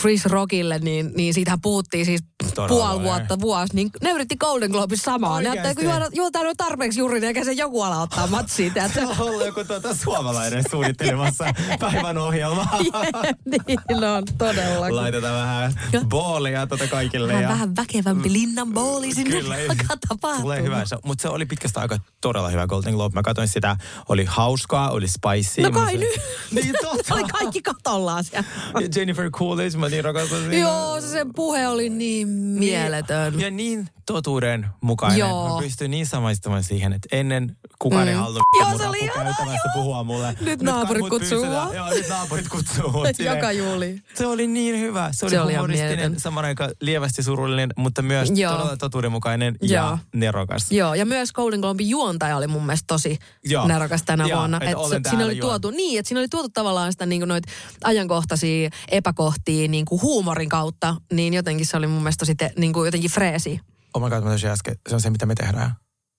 [0.00, 2.20] Chris Rockille, niin, niin siitähän puhuttiin siis
[2.68, 3.74] puoli vuotta, vuosi.
[3.74, 5.40] Niin ne yritti Golden Globissa samaa.
[5.40, 8.72] Ne ajattelee, kun juotaan nyt tarpeeksi juuri, niin eikä se joku ala ottaa matsiin.
[8.94, 11.44] Se on ollut joku tuota suomalainen suunnittelemassa
[11.80, 12.78] päivän ohjelmaa.
[13.50, 14.96] niin on, todellakin.
[14.96, 15.72] Laitetaan vähän
[16.08, 17.28] boolia tuota kaikille.
[17.28, 17.48] Vähän, ja...
[17.48, 20.42] vähän väkevämpi linnan booli sinne Kyllä, alkaa tapahtua.
[20.42, 20.84] tulee hyvä.
[21.04, 23.14] Mutta se oli pitkästä aikaa todella hyvä Golden Globe.
[23.14, 23.76] Mä katsoin sitä,
[24.08, 25.62] oli hauskaa, oli spicy.
[25.62, 26.20] No kai se- nyt.
[26.62, 27.14] Niin totta.
[27.14, 28.48] oli kaikki katollaan siellä.
[28.96, 30.58] Jennifer Coolidge, mä niin rakastan.
[30.58, 33.40] Joo, se sen puhe oli niin mieletön.
[33.40, 35.18] Ja niin totuuden mukainen.
[35.18, 35.54] Joo.
[35.56, 38.20] Mä pystyn niin samaistumaan siihen, että ennen kukaan ei Mm.
[38.20, 40.36] halunnut Joo, se oli käytävästä puhua mulle.
[40.40, 41.70] Nyt kai naapurit kutsuu mua.
[41.74, 42.92] Joo, nyt naapurit kutsuu.
[43.34, 44.02] Joka juuli.
[44.14, 45.08] Se oli niin hyvä.
[45.12, 48.52] Se oli, Se oli humoristinen, saman aikaan lievästi surullinen, mutta myös Joo.
[48.52, 49.84] todella totuudenmukainen Joo.
[49.84, 50.72] ja nerokas.
[50.72, 53.66] Joo, ja myös Golden Globin juontaja oli mun mielestä tosi Joo.
[53.68, 54.56] nerokas tänä Joo, vuonna.
[54.56, 55.50] että Et se, siinä oli juon.
[55.50, 57.48] tuotu, niin, että siinä oli tuotu tavallaan sitä niin noita
[57.84, 62.72] ajankohtaisia epäkohtia niin kuin huumorin kautta, niin jotenkin se oli mun mielestä tosi te, niin
[62.72, 63.60] kuin jotenkin freesi.
[63.94, 64.76] Oh my god, mä taisin äsken.
[64.88, 65.74] Se on se, mitä me tehdään.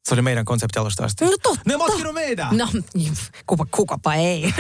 [0.07, 1.25] Se oli meidän konsepti alusta asti.
[1.25, 1.62] No totta.
[1.65, 2.48] Ne matkinut meitä!
[2.51, 2.67] No,
[3.45, 4.53] kuka, kukapa ei.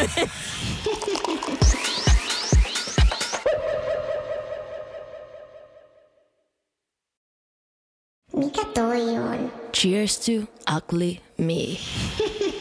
[8.35, 9.51] Mikä toi on?
[9.73, 10.31] Cheers to
[10.77, 11.77] ugly me.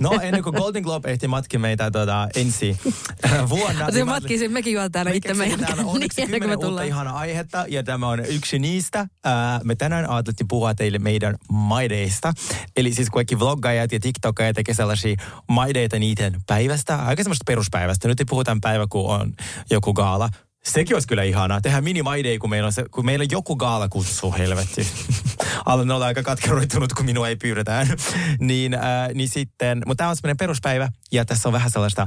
[0.00, 2.76] No ennen kuin Golden Globe ehti matki meitä tuota, ensi
[3.24, 3.86] äh, vuonna.
[3.86, 6.82] Se niin matki, mekin juon täällä Me itse meidän keksitään onneksi niin, kymmenen me uutta
[6.82, 9.06] ihanaa aihetta ja tämä on yksi niistä.
[9.24, 12.32] Ää, me tänään ajateltiin puhua teille meidän maideista.
[12.76, 15.16] Eli siis kaikki vloggaajat ja tiktokajat tekee sellaisia
[15.48, 18.08] maideita niiden päivästä, aika semmoista peruspäivästä.
[18.08, 19.32] Nyt ei puhutaan päivä, kun on
[19.70, 20.30] joku gaala.
[20.64, 21.60] Sekin olisi kyllä ihanaa.
[21.60, 22.02] Tehdään mini
[22.40, 24.86] kun meillä on, se, kun meillä on joku gaala kutsu, helvetti.
[25.66, 27.86] Alan olla aika katkeroitunut, kun minua ei pyydetään.
[28.40, 32.06] niin, ää, niin sitten, mutta tämä on semmoinen peruspäivä ja tässä on vähän sellaista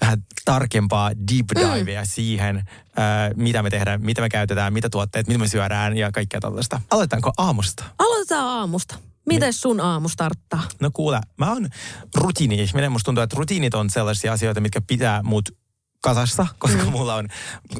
[0.00, 2.08] vähän tarkempaa deep divea mm.
[2.08, 2.62] siihen,
[2.96, 6.80] ää, mitä me tehdään, mitä me käytetään, mitä tuotteet, mitä me syödään ja kaikkea tällaista.
[6.90, 7.84] Aloitetaanko aamusta?
[7.98, 8.98] Aloitetaan aamusta.
[9.26, 10.62] Miten sun aamu starttaa?
[10.80, 11.68] No kuule, mä oon
[12.14, 12.92] rutiini-ihminen.
[12.92, 15.48] Musta tuntuu, että rutiinit on sellaisia asioita, mitkä pitää mut
[16.00, 16.90] kasassa, koska mm.
[16.90, 17.28] mulla on,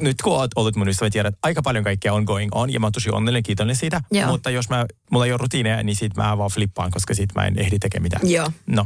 [0.01, 2.85] nyt kun oot ollut mun ystävä, tiedät, aika paljon kaikkea on going on, ja mä
[2.85, 4.01] oon tosi onnellinen, kiitollinen siitä.
[4.11, 4.31] Joo.
[4.31, 7.45] Mutta jos mä, mulla ei ole rutiineja, niin sit mä vaan flippaan, koska sit mä
[7.45, 8.29] en ehdi tekemään mitään.
[8.31, 8.51] Joo.
[8.67, 8.85] No,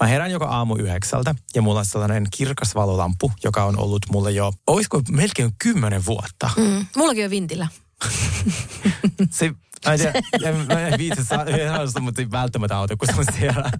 [0.00, 4.30] mä herään joka aamu yhdeksältä, ja mulla on sellainen kirkas valolampu, joka on ollut mulle
[4.30, 6.50] jo, olisiko melkein kymmenen vuotta.
[6.56, 6.86] Mm.
[6.96, 7.68] Mullakin on vintillä.
[9.30, 9.50] Se,
[9.86, 13.24] mä en tiedä, en, mä en viitsi sa- sanoa, mutta välttämättä auta, kun se on
[13.38, 13.70] siellä.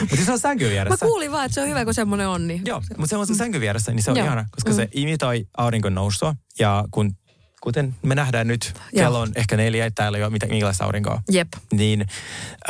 [0.00, 1.06] mutta se on sängyn Mä vieressä.
[1.06, 2.48] kuulin vaan, että se on hyvä, kun semmoinen on.
[2.48, 2.62] Niin.
[2.66, 4.26] Joo, mutta se on se sängyn vieressä, niin se on Joo.
[4.26, 6.34] ihana, koska se imitoi auringon nousua.
[6.58, 7.16] Ja kun,
[7.60, 11.22] kuten me nähdään nyt, kello on ehkä neljä, täällä ei ole mitään, minkälaista aurinkoa.
[11.30, 11.48] Jep.
[11.72, 12.00] Niin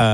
[0.00, 0.06] äh,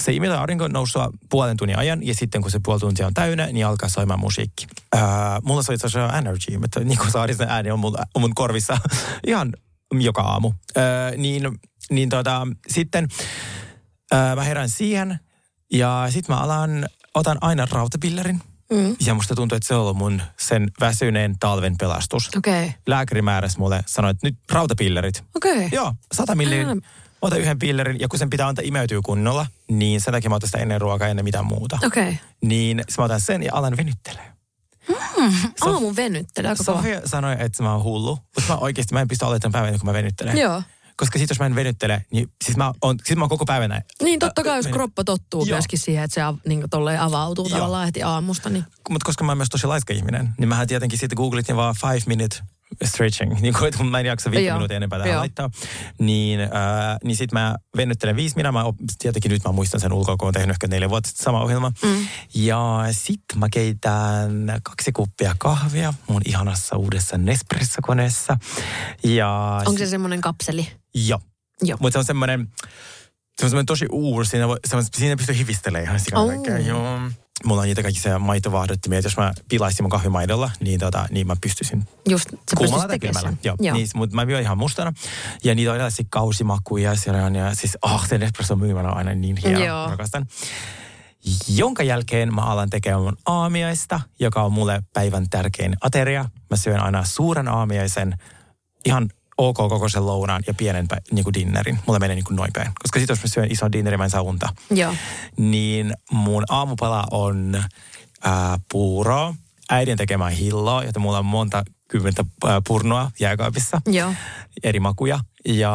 [0.00, 3.46] se imitoi auringon nousua puolen tunnin ajan, ja sitten kun se puoli tuntia on täynnä,
[3.46, 4.66] niin alkaa soimaan musiikki.
[4.96, 5.02] Äh,
[5.42, 8.78] mulla soi itse asiassa Energy, mutta Niko Saarisen ääni on mun, on mun korvissa
[9.26, 9.52] ihan
[10.00, 10.52] joka aamu.
[10.76, 11.42] Äh, niin
[11.90, 13.08] niin tota, sitten
[14.14, 15.20] äh, mä herään siihen,
[15.72, 18.40] ja sitten mä alan, otan aina rautapillerin.
[18.72, 18.96] Mm.
[19.06, 22.30] Ja musta tuntuu, että se on ollut mun sen väsyneen talven pelastus.
[22.36, 22.64] Okei.
[22.64, 22.72] Okay.
[22.86, 25.24] Lääkäri määräsi mulle, sanoi, että nyt rautapillerit.
[25.36, 25.52] Okei.
[25.56, 25.68] Okay.
[25.72, 26.68] Joo, sata milliä.
[26.68, 26.74] Ää.
[27.22, 30.48] Ota yhden pillerin, ja kun sen pitää antaa imeytyä kunnolla, niin sen takia mä otan
[30.48, 31.78] sitä ennen ruokaa, ennen mitään muuta.
[31.84, 32.02] Okei.
[32.02, 32.14] Okay.
[32.42, 34.32] Niin sit mä otan sen ja alan venyttelee.
[35.60, 36.78] Aamun venyttely, aika kova.
[36.78, 39.86] Sofia sanoi, että mä oon hullu, mutta mä oikeasti mä en pysty aloittamaan päivänä, kun
[39.86, 40.38] mä venyttelen.
[40.38, 40.62] Joo.
[40.96, 43.70] Koska sit jos mä en venyttele, niin siis mä oon, sit mä oon koko päivän
[43.70, 43.82] näin.
[44.02, 45.56] Niin totta kai, jos Äh, kroppa tottuu Joo.
[45.56, 47.58] myöskin siihen, että se av, niin tolleen avautuu Joo.
[47.58, 48.50] tavallaan heti aamusta.
[48.50, 48.64] Niin.
[48.90, 52.02] Mutta koska mä oon myös tosi laiska ihminen, niin mähän tietenkin sitten googletin vaan five
[52.06, 52.36] minute
[52.84, 55.20] stretching, niin kuin, että mä en jaksa viisi minuuttia enempää tähän Joo.
[55.20, 55.50] laittaa,
[55.98, 56.48] niin, äh,
[57.04, 60.26] niin sit mä venyttelen viisi minä, mä op, tietenkin nyt mä muistan sen ulkoa, kun
[60.26, 61.72] olen tehnyt ehkä neljä vuotta sitten sama ohjelma.
[61.82, 62.06] Mm.
[62.34, 68.36] Ja sit mä keitän kaksi kuppia kahvia mun ihanassa uudessa Nespresso-koneessa.
[69.04, 70.68] Ja Onko se semmoinen kapseli?
[70.94, 71.20] Joo.
[71.62, 71.78] Joo.
[71.80, 72.48] Mutta se on semmoinen,
[73.40, 76.66] se on semmoinen tosi uusi, siinä, voi, se on, siinä pystyy hivistelemään ihan sikana Oh.
[76.66, 77.00] Joo.
[77.44, 81.36] Mulla on niitä kaikkia maitovaahdottimia, että jos mä pilaisin mun kahvimaidolla, niin, tota, niin mä
[81.40, 83.28] pystyisin Just, sä kuumalla tai kylmällä.
[83.28, 83.38] sen.
[83.44, 83.56] Joo.
[83.60, 83.76] Joo.
[83.76, 84.92] Niin, mutta mä myön ihan mustana.
[85.44, 87.34] Ja niitä on erilaisia kausimakuja siellä on.
[87.34, 89.64] Ja siis, oh, se Nespresso myymälä on aina niin hieno.
[89.64, 89.90] Joo.
[89.90, 90.26] Rakastan.
[91.48, 96.24] Jonka jälkeen mä alan tekemään mun aamiaista, joka on mulle päivän tärkein ateria.
[96.50, 98.14] Mä syön aina suuren aamiaisen,
[98.84, 101.78] ihan ok kokoisen lounaan ja pienen niin kuin dinnerin.
[101.86, 102.68] Mulla menee niin kuin noin päin.
[102.82, 104.48] Koska sit jos mä syön ison dinnerin, mä en saa unta.
[104.70, 104.94] Joo.
[105.36, 107.64] Niin mun aamupala on
[108.24, 109.34] ää, puuroa,
[109.70, 114.14] äidin tekemää hilloa, jota mulla on monta kymmentä ää, purnoa jääkaapissa Joo.
[114.62, 115.18] eri makuja.
[115.48, 115.72] Ja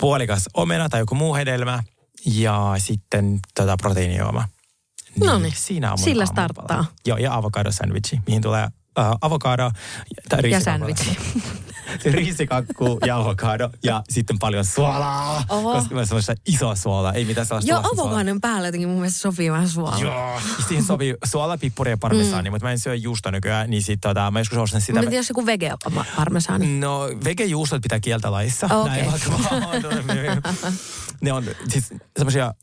[0.00, 1.82] puolikas omena tai joku muu hedelmä.
[2.26, 4.48] Ja sitten tota proteiinijuoma.
[5.24, 6.46] Noniin, Siinä on sillä aamupala.
[6.48, 6.84] starttaa.
[7.06, 8.62] Joo, ja avokado sandwichi, mihin tulee
[8.98, 9.70] äh, avokado
[10.28, 10.86] tai Ja riisikakku.
[11.92, 12.14] sandwich.
[12.14, 15.44] riisikakku ja avokado ja sitten paljon suolaa.
[15.48, 15.72] Oho.
[15.72, 19.52] Koska mä semmoista isoa suolaa, ei mitään sellaista Joo, avokadon päällä jotenkin mun mielestä sopii
[19.52, 20.00] vähän suolaa.
[20.00, 22.52] Joo, siihen sopii suola, pippuri ja parmesaani, mm.
[22.52, 25.00] mutta mä en syö juusto nykyään, niin sit tota, mä joskus ostan sitä.
[25.00, 25.72] Mutta jos joku vege
[26.16, 26.78] parmesaani.
[26.78, 28.66] No, vegejuustot pitää kieltää laissa.
[28.66, 28.92] Okei.
[28.92, 29.30] Näin vaikka
[31.20, 32.54] ne on siis semmoisia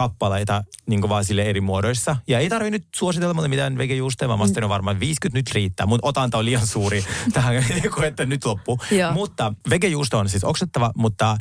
[0.00, 2.16] öljykappaleita niin vaan sille eri muodoissa.
[2.28, 5.86] Ja ei tarvi nyt suositella mulle mitään vegejuustoja, vaan mä oon varmaan 50 nyt riittää.
[5.86, 7.54] Mun otanta on liian suuri tähän,
[8.06, 8.78] että nyt loppu.
[8.90, 9.12] Joo.
[9.12, 11.36] Mutta vegejuusto on siis oksettava, mutta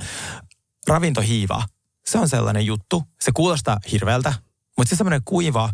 [0.88, 1.64] ravintohiiva,
[2.06, 3.04] se on sellainen juttu.
[3.22, 4.34] Se kuulostaa hirveältä,
[4.78, 5.70] mutta se on semmoinen kuiva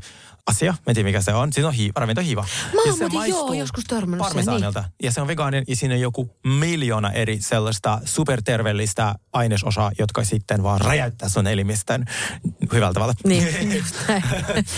[0.47, 1.53] asia, mä en tiedä mikä se on.
[1.53, 2.45] Siinä on hiiva, ravintohiiva.
[2.73, 4.83] Mä oon muuten joo joskus törmännyt siihen, parmesaanilta.
[5.03, 10.63] Ja se on vegaaninen ja siinä on joku miljoona eri sellaista superterveellistä ainesosaa, jotka sitten
[10.63, 12.05] vaan räjäyttää sun elimistön
[12.73, 13.13] hyvällä tavalla.
[13.23, 13.95] Niin, just.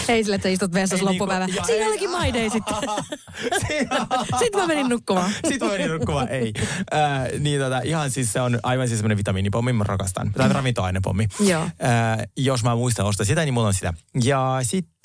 [0.09, 1.45] Ei sille, että sä istut vessassa loppupäivä.
[1.47, 2.75] niinku- Siinä ei- olikin maidei sitten.
[4.39, 5.31] Sitten mä menin nukkumaan.
[5.47, 6.53] Sitten mä menin nukkumaan, ei.
[6.93, 10.33] Äh, niin tota, ihan siis se on aivan siis semmoinen vitamiinipommi, mä rakastan.
[10.33, 11.27] Tai ravintoainepommi.
[11.39, 11.61] Joo.
[11.63, 11.69] Äh,
[12.37, 13.93] jos mä muistan ostaa sitä, niin mulla on sitä.
[14.23, 14.98] Ja sitten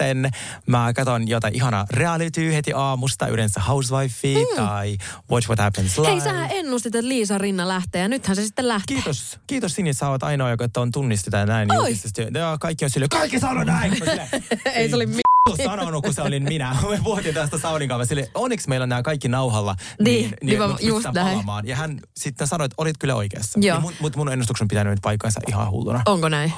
[0.67, 4.57] mä katson jotain ihanaa reality heti aamusta, yleensä Housewife mm.
[4.57, 4.97] tai
[5.31, 6.11] Watch What Happens Live.
[6.11, 8.95] Hei, sä ennustit, että Liisa Rinna lähtee ja nythän se sitten lähtee.
[8.97, 11.77] Kiitos, kiitos Sini, että sä oot ainoa, joka on tunnistetaan näin Oi.
[11.77, 12.23] julkisesti.
[12.35, 13.97] Ja kaikki on silleen, kaikki sano näin.
[13.99, 14.29] Silleen,
[14.75, 16.77] Ei se oli mi- sanonut, kun se olin minä.
[16.91, 18.09] Me puhuttiin tästä Saunin kanssa.
[18.09, 19.77] Sille, onneksi meillä on nämä kaikki nauhalla.
[20.01, 21.29] Niin, niin mä me just näin.
[21.29, 21.67] palaamaan.
[21.69, 23.61] Ja hän sitten sanoi, että olit kyllä oikeassa.
[23.63, 23.77] Joo.
[23.77, 26.03] Niin mun, mutta mun ennustuksen pitänyt nyt paikkansa ihan hulluna.
[26.07, 26.53] Onko näin?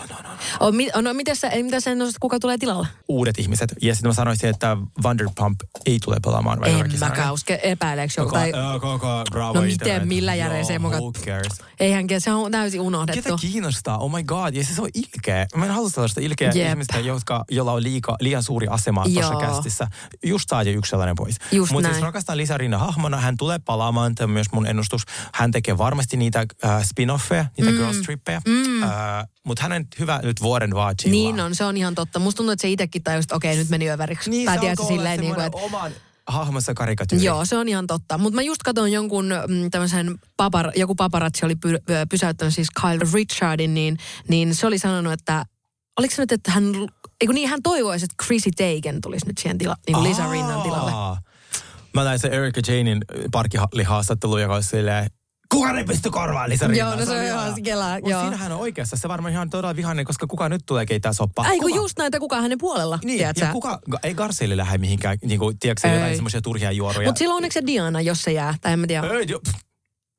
[0.60, 2.86] On, mi- on, no, miten sä, mitä sä ennustat, kuka tulee tilalle?
[3.08, 3.74] Uudet ihmiset.
[3.82, 6.60] Ja sitten mä sanoisin, että Vanderpump ei tule pelaamaan.
[6.60, 7.30] vai En sanoin.
[7.30, 8.28] uske, epäileekö joku.
[8.30, 10.08] Koko, Tai, äh, koko Bravo No miten, Internet.
[10.08, 10.32] millä
[10.66, 11.52] se Joo, muka- Who cares?
[11.80, 13.22] eihän se on täysin unohdettu.
[13.22, 13.98] Ketä kiinnostaa?
[13.98, 14.54] Oh my god.
[14.54, 15.46] Ja siis se on ilkeä.
[15.56, 16.70] Mä en halua sellaista ilkeä Jep.
[16.70, 19.86] ihmistä, jotka, jolla on liika, liian suuri asema tuossa kästissä.
[20.24, 21.36] Just saa jo yksi sellainen pois.
[21.72, 23.16] Mutta siis rakastan Lisa Rinna hahmona.
[23.16, 24.14] Hän tulee palaamaan.
[24.14, 25.02] Tämä on myös mun ennustus.
[25.34, 27.76] Hän tekee varmasti niitä äh, spin-offeja, niitä mm.
[27.76, 28.40] girls trippeja.
[28.46, 28.82] Mm.
[28.82, 28.90] Äh,
[29.44, 31.32] Mutta hänen hyvä nyt vuoden vaan chillaa.
[31.32, 32.18] Niin on, se on ihan totta.
[32.18, 34.30] Musta tuntuu, että se itsekin tajusi, että okei, nyt meni överiksi.
[34.30, 35.92] Niin, tai se olla silleen, niin kuin, että oman
[36.26, 37.26] hahmonsa karikatyyri.
[37.26, 38.18] Joo, se on ihan totta.
[38.18, 41.78] Mutta mä just katsoin jonkun mm, tämmöisen, papar, joku paparazzi oli py,
[42.10, 45.44] pysäyttänyt siis Kyle Richardin, niin, niin se oli sanonut, että
[45.98, 46.64] oliko se nyt, että hän,
[47.20, 50.92] eikö niin, hän toivoisi, että Chrissy Teigen tulisi nyt siihen tila, niin Lisa Rinnan tilalle.
[51.94, 53.00] Mä näin se Erika Janein
[53.32, 55.10] parkkihaastattelu, joka oli silleen,
[55.52, 56.88] kukaan ei pysty korvaamaan Lisa Rinnaa.
[56.90, 58.20] Joo, no se on ihan kelaa, joo.
[58.20, 58.96] siinähän on oikeassa.
[58.96, 61.44] Se varmaan ihan todella vihainen, koska kuka nyt tulee keittää soppaa?
[61.44, 61.76] Ai kun Kuka?
[61.82, 63.52] just näitä, kuka hänen puolella, Niin, tiedätkö ja sä?
[63.52, 66.16] kuka, ei Garcelle lähde mihinkään, niin kuin, tiedätkö sä, jotain Ei.
[66.16, 67.08] semmoisia turhia juoruja.
[67.08, 69.06] Mutta silloin onneksi se Diana, jos se jää, tai en mä tiedä.
[69.08, 69.40] Ei, jo,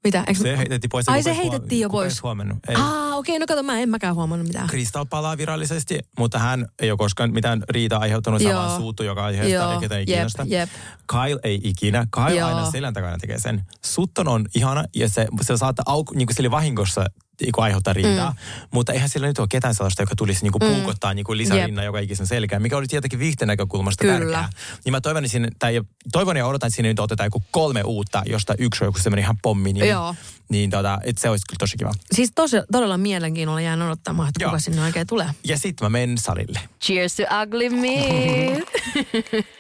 [0.08, 0.24] Mitä?
[0.28, 0.41] Eikö...
[0.41, 1.10] se heitettiin pois.
[1.10, 2.24] Ai se huom- heitettiin jo pois.
[2.24, 2.58] huomannut.
[2.70, 2.76] Ei.
[2.76, 4.67] Aa, okei, okay, no kato, mä en mäkään huomannut mitään.
[4.67, 8.60] Crystal palaa virallisesti, mutta hän ei ole koskaan mitään riitaa aiheuttanut, se Joo.
[8.60, 10.43] vaan suuttu joka aiheesta, Joo, eikä ketä ei jep, kiinnosta.
[10.48, 10.70] jep.
[11.08, 12.08] Kyle ei ikinä.
[12.12, 12.48] Kyle Joo.
[12.48, 13.63] aina selän takana tekee sen.
[13.86, 17.06] Sutton on ihana ja se, se saattaa auku, niin kuin sille vahingossa
[17.41, 18.67] niin kuin aiheuttaa riitaa, mm.
[18.71, 20.76] mutta eihän sillä nyt ole ketään sellaista, joka tulisi niin kuin Mm.
[20.76, 24.19] puukottaa niin kuin lisärinnan joka ikisen selkään, mikä oli tietenkin viihteen näkökulmasta Kyllä.
[24.19, 24.50] tärkeää.
[24.86, 27.82] Niin mä toivon, että sinne, tai toivon ja odotan, että sinne nyt otetaan joku kolme
[27.84, 29.73] uutta, josta yksi on joku semmoinen ihan pommi.
[29.73, 30.15] Niin, Joo.
[30.50, 31.91] niin tota, että se olisi kyllä tosi kiva.
[32.12, 34.50] Siis tosi, todella mielenkiinnolla jään odottamaan, että Joo.
[34.50, 35.30] kuka sinne oikein tulee.
[35.43, 36.60] Ja sitten mä menen salille.
[36.82, 37.97] Cheers to ugly me.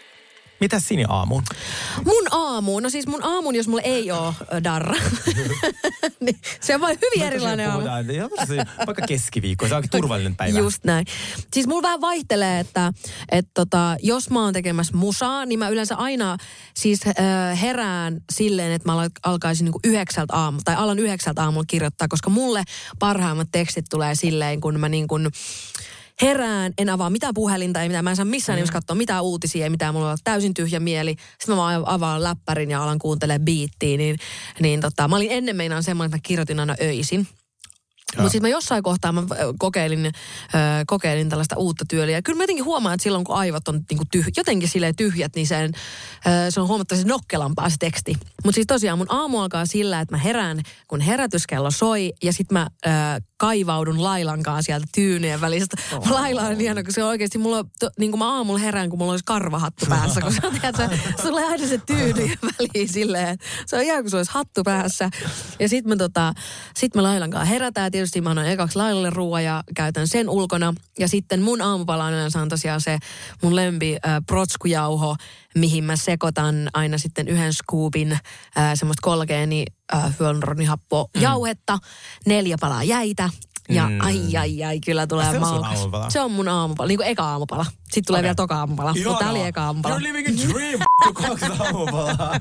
[0.59, 1.43] Mitä sinä aamuun?
[2.05, 4.95] Mun aamu, no siis mun aamun, jos mulla ei ole darra,
[6.25, 7.85] niin, se on vain hyvin erilainen aamu.
[8.85, 10.59] Vaikka keskiviikko, se on aika turvallinen päivä.
[10.59, 11.05] Just näin.
[11.53, 12.93] Siis mulla vähän vaihtelee, että
[13.31, 16.37] et tota, jos mä oon tekemässä musaa, niin mä yleensä aina
[16.73, 21.65] siis äh, herään silleen, että mä al- alkaisin niinku yhdeksältä aamu, tai alan yhdeksältä aamulla
[21.67, 22.63] kirjoittaa, koska mulle
[22.99, 25.27] parhaimmat tekstit tulee silleen, kun mä niin kuin
[26.21, 28.57] herään, en avaa mitään puhelinta, ei mitään, mä en saa missään mm.
[28.57, 31.15] nimessä katsoa mitään uutisia, ei mitään, mulla on täysin tyhjä mieli.
[31.39, 34.17] Sitten mä vaan avaan läppärin ja alan kuuntelemaan biittiä, niin,
[34.59, 37.27] niin tota, mä olin ennen meinaan semmoinen, että mä kirjoitin aina öisin.
[38.15, 39.23] Mutta sitten mä jossain kohtaa mä
[39.59, 40.11] kokeilin, ö,
[40.87, 42.17] kokeilin tällaista uutta tyyliä.
[42.17, 45.35] Ja kyllä mä jotenkin huomaan, että silloin kun aivot on niinku tyh, jotenkin silleen tyhjät,
[45.35, 45.71] niin sen,
[46.27, 48.13] ö, se on huomattavasti nokkelampaa se teksti.
[48.45, 52.13] Mutta siis tosiaan mun aamu alkaa sillä, että mä herään, kun herätyskello soi.
[52.23, 52.89] Ja sitten mä ö,
[53.37, 55.77] kaivaudun Lailankaan sieltä tyynyjen välistä.
[55.93, 56.11] Oh.
[56.11, 58.99] Laila on ihana, kun se on oikeasti, mulla to, niin kuin mä aamulla herään, kun
[58.99, 60.21] mulla olisi karvahattu päässä.
[60.21, 64.17] Kun sä tiedät, sulla on aina se tyynyjen väliin silleen, se on ihan kuin se
[64.17, 65.09] olisi hattu päässä.
[65.59, 66.33] Ja sitten me, tota,
[66.75, 67.91] sit me Lailankaan herätään.
[67.91, 70.73] Tietysti mä annan ekaksi Lailalle ruoan ja käytän sen ulkona.
[70.99, 72.97] Ja sitten mun aamupala on yleensä on tosiaan se
[73.41, 75.15] mun lempi äh, protskujauho,
[75.57, 81.21] mihin mä sekoitan aina sitten yhden scoopin äh, semmoista kolgeeni äh, hyaluronihappoa mm.
[81.21, 81.77] jauhetta,
[82.25, 83.29] neljä palaa jäitä.
[83.69, 84.01] Ja Mm.
[84.01, 85.79] ai ai ai, kyllä tulee se on maukas.
[85.79, 86.09] aamupala?
[86.09, 87.65] Se on mun aamupala, niin kuin eka aamupala.
[87.83, 88.23] Sitten tulee Okei.
[88.23, 89.95] vielä toka aamupala, mutta tää oli eka aamupala.
[89.95, 90.79] You're living a dream,
[91.27, 92.35] kaksi aamupalaa.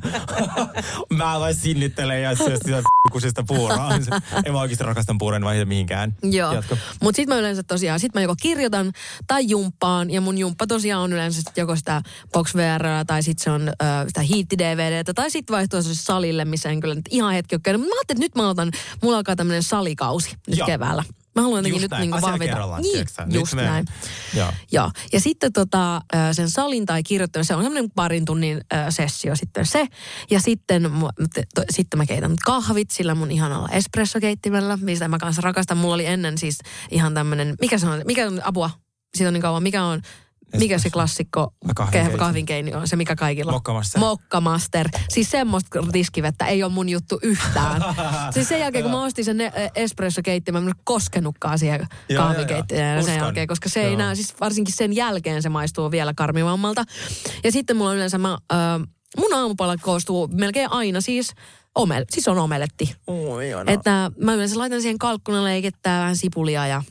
[1.16, 3.88] Mä vain sinnittelen ja syö sitä kusista puuroa.
[4.44, 6.14] En mä oikeasti rakastan puuroa, en vaihda mihinkään.
[6.22, 6.54] Joo,
[7.00, 8.92] mutta sitten mä yleensä tosiaan, sit mä joko kirjoitan
[9.26, 13.44] tai jumppaan, ja mun jumppa tosiaan on yleensä sit joko sitä Box VR tai sitten
[13.44, 13.74] se on ö,
[14.06, 17.80] sitä hiitti DVDtä, tai sitten vaihtoehtoisesti salille, missä en kyllä nyt ihan hetki ole käynyt.
[17.80, 18.70] Mutta mä ajattelin, että nyt mä otan,
[19.02, 20.66] mulla alkaa tämmöinen salikausi nyt Joo.
[20.66, 21.04] keväällä.
[21.36, 22.76] Mä haluan jotenkin Just nyt niinku Asia vahvita.
[23.26, 23.84] Niin, just me- näin.
[24.34, 24.52] Joo.
[24.72, 24.90] Joo.
[25.12, 26.00] Ja sitten tota,
[26.32, 29.86] sen salin tai kirjoittaminen, se on semmoinen parin tunnin sessio sitten se.
[30.30, 30.90] Ja sitten,
[31.54, 35.78] to, sitten mä keitän kahvit sillä mun ihanalla espressokeittimellä, mistä mä kanssa rakastan.
[35.78, 36.58] Mulla oli ennen siis
[36.90, 38.70] ihan tämmöinen, mikä se on, mikä on apua?
[39.16, 40.02] Siitä on niin kauan, mikä on,
[40.56, 42.14] mikä se klassikko Kahvinkeiti.
[42.14, 43.52] ke- kahvinkeini on, se mikä kaikilla.
[43.52, 44.00] Mokkamaster.
[44.00, 44.88] Mokkamaster.
[45.08, 47.82] Siis semmoista tiskivettä ei ole mun juttu yhtään.
[48.34, 49.38] siis sen jälkeen, kun mä ostin sen
[49.74, 53.98] espressokeittimen, mä en koskenutkaan siihen kahvinkeittimeen sen jälkeen, koska se ei Joo.
[53.98, 56.84] näe, siis varsinkin sen jälkeen se maistuu vielä karmivammalta.
[57.44, 58.58] Ja sitten mulla on yleensä, mä, äh,
[59.16, 61.32] mun aamupala koostuu melkein aina siis,
[61.74, 62.94] omel, siis on omeletti.
[63.06, 63.46] Oi.
[63.66, 66.82] Että mä yleensä laitan siihen kalkkuna leikettää vähän sipulia ja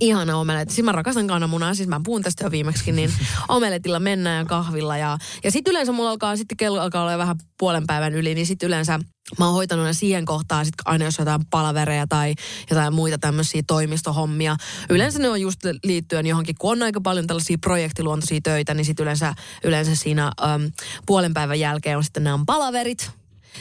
[0.00, 0.74] ihana omeletti.
[0.74, 3.12] Siis mä rakastan kananmunaa, siis mä puhun tästä jo viimeksi, niin
[3.48, 4.96] omeletilla mennään ja kahvilla.
[4.96, 8.46] Ja, ja sitten yleensä mulla alkaa, sitten kello alkaa olla vähän puolen päivän yli, niin
[8.46, 9.00] sitten yleensä
[9.38, 12.34] mä oon hoitanut ne siihen kohtaan, sit aina jos jotain palavereja tai
[12.70, 14.56] jotain muita tämmöisiä toimistohommia.
[14.90, 19.04] Yleensä ne on just liittyen johonkin, kun on aika paljon tällaisia projektiluontoisia töitä, niin sitten
[19.04, 20.70] yleensä, yleensä siinä äm,
[21.06, 23.10] puolen päivän jälkeen on sitten nämä palaverit,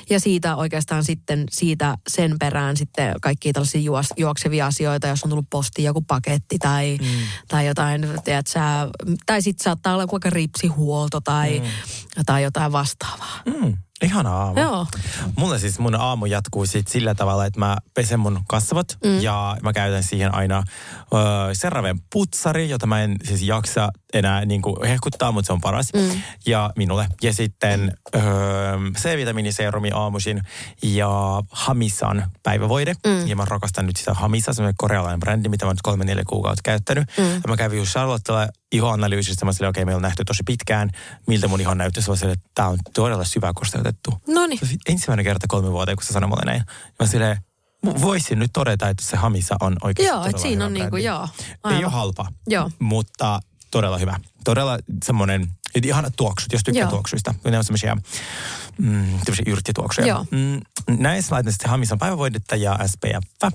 [0.10, 5.29] ja siitä oikeastaan sitten siitä sen perään sitten kaikki tällaisia juos, juoksevia asioita, jos on
[5.29, 7.08] tullut postiin joku paketti tai, mm.
[7.47, 8.62] tai jotain, tiedät sä,
[9.25, 12.23] tai sitten saattaa olla vaikka ripsihuolto tai, mm.
[12.25, 13.41] tai jotain vastaavaa.
[13.45, 14.60] Mm, ihana aamu.
[14.60, 14.88] Joo.
[15.38, 19.21] Mulla siis mun aamu jatkuu sit sillä tavalla, että mä pesen mun kasvot mm.
[19.21, 20.63] ja mä käytän siihen aina
[21.13, 25.62] ö, CeraVen putsari, jota mä en siis jaksa enää niin kuin hehkuttaa, mutta se on
[25.62, 25.93] paras.
[25.93, 26.21] Mm.
[26.45, 27.08] Ja minulle.
[27.21, 28.19] Ja sitten ö,
[28.97, 30.41] C-vitamiiniserumi aamuisin
[30.84, 31.10] ja
[31.52, 32.93] Hamisan päivävoide.
[33.08, 33.28] Mm.
[33.28, 36.23] Ja mä rakastan nyt sitä Hamisa, se on korealainen brändi, mitä mä nyt kolme neljä
[36.28, 37.08] kuukautta käyttänyt.
[37.17, 37.34] Mm.
[37.34, 40.89] Ja mä kävin just Charlottella ihoanalyysistä, mä silleen, okei, okay, meillä on nähty tosi pitkään,
[41.28, 42.10] miltä mun ihon näyttäisi.
[42.10, 44.21] Mä silleen, että tää on todella syvä kosteutettu.
[44.28, 44.60] Noniin.
[44.60, 46.63] Se on ensimmäinen kerta kolme vuotta, kun se sanoi mulle näin.
[46.99, 47.38] Mä silleen,
[48.02, 51.06] voisin nyt todeta, että se Hamisa on oikeasti Joo, että siinä on niinku, brändi.
[51.06, 51.28] joo.
[51.39, 51.84] Ei aivan.
[51.84, 52.71] ole halpa, Joo.
[52.80, 53.39] mutta
[53.74, 54.20] todella hyvä.
[54.44, 55.48] Todella semmoinen,
[55.84, 56.90] ihanat tuoksut, jos tykkää Joo.
[56.90, 57.34] tuoksuista.
[57.44, 57.98] Ne on semmoisia
[58.78, 60.08] mm, yrttituoksuja.
[60.08, 60.26] Joo.
[60.32, 60.62] Mm,
[60.98, 63.54] näissä laitan sitten Hamisan päivävoidetta ja SPF.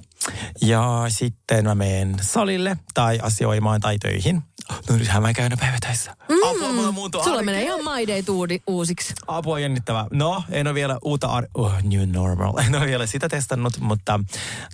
[0.63, 4.43] Ja sitten mä menen salille tai asioimaan tai töihin.
[4.89, 6.17] No nythän mä käyn päivätöissä.
[6.29, 6.37] Mm.
[6.51, 9.15] Apua, mulla muuttuu Sulla menee ihan my day tuudi uusiksi.
[9.27, 10.07] Apua jännittävää.
[10.13, 12.59] No, en ole vielä uutta ar- oh, new normal.
[12.67, 14.21] En ole vielä sitä testannut, mutta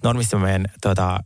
[0.04, 1.20] normisti mä menen tuota,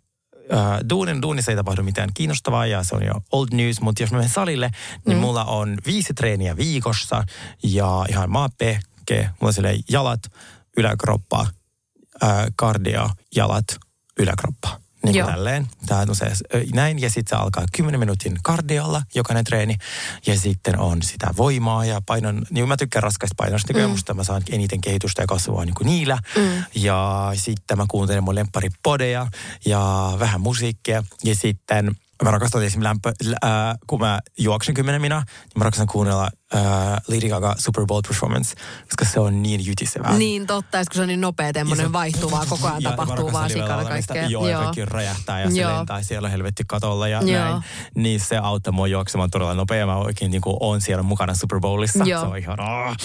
[0.52, 4.10] äh, duunin, duunissa ei tapahdu mitään kiinnostavaa ja se on jo old news, mutta jos
[4.10, 4.70] mä menen salille,
[5.06, 5.20] niin mm.
[5.20, 7.24] mulla on viisi treeniä viikossa
[7.62, 10.20] ja ihan maapehke, mulla on jalat,
[10.76, 11.46] yläkroppa,
[12.22, 13.64] äh, kardio, jalat,
[14.18, 14.87] yläkroppa.
[15.04, 15.26] Niin Joo.
[15.26, 15.68] kuin tälleen.
[15.86, 16.32] Tää on se,
[16.74, 19.76] näin ja sitten se alkaa 10 minuutin kardiolla jokainen treeni.
[20.26, 23.90] Ja sitten on sitä voimaa ja painon, niin mä tykkään raskaista painosta, mm.
[23.90, 26.18] musta mä saan eniten kehitystä ja kasvua niin kuin niillä.
[26.36, 26.64] Mm.
[26.74, 29.26] Ja sitten mä kuuntelen mun lempparipodeja
[29.66, 31.02] ja vähän musiikkia.
[31.24, 35.64] Ja sitten mä rakastan esimerkiksi lämpö, lä, äh, kun mä juoksen 10 minä, niin mä
[35.64, 40.18] rakastan kuunnella uh, Lady Gaga Super Bowl performance, koska se on niin jytisevää.
[40.18, 43.84] Niin totta, kun se on niin nopea, tämmöinen vaihtuvaa, koko ajan Ja tapahtuu vaan sikana
[43.84, 44.26] kaikkea.
[44.26, 45.76] Joo, ja kaikki räjähtää ja se Joo.
[45.76, 47.44] lentää siellä helvetti katolla ja Joo.
[47.44, 47.62] näin.
[47.94, 49.86] Niin se auttaa mua juoksemaan todella nopea.
[49.86, 52.04] Mä oikein niin on siellä mukana Super Bowlissa.
[52.04, 52.20] Joo.
[52.20, 52.60] Se on ihan...
[52.60, 52.96] Oh.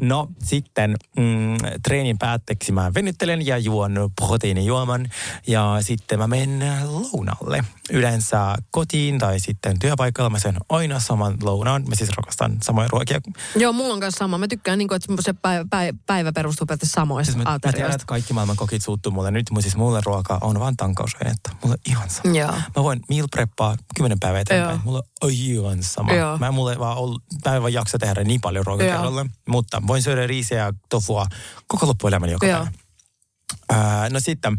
[0.00, 5.08] No sitten mm, treenin päätteeksi mä venyttelen ja juon proteiinijuoman.
[5.46, 7.64] Ja sitten mä menen lounalle.
[7.90, 11.84] Yleensä kotiin tai sitten työpaikalla mä syön aina saman lounaan.
[11.88, 13.20] Mä siis rakastan samoja ruokia.
[13.56, 14.38] Joo, mulla on kanssa sama.
[14.38, 17.90] Mä tykkään, niin kuin, että se päivä, päivä, perustuu periaatteessa samoista Siis mä, mä tiedän,
[17.90, 21.50] että kaikki maailman kokit suuttuu mulle nyt, mutta siis mulle ruoka on vaan tankausainetta.
[21.64, 22.36] Mulle ihan sama.
[22.36, 22.52] Joo.
[22.52, 24.74] Mä voin meal preppaa kymmenen päivää eteenpäin.
[24.74, 24.82] Joo.
[24.84, 26.12] Mulla on aivan sama.
[26.12, 26.38] Joo.
[26.38, 29.26] Mä mulle vaan ollut, mä en vaan jaksa tehdä niin paljon ruokaa kerralla.
[29.48, 31.26] Mutta voin syödä riisiä ja tofua
[31.66, 32.58] koko loppuelämäni joka Joo.
[32.58, 32.70] päivä.
[33.68, 34.58] Ää, no sitten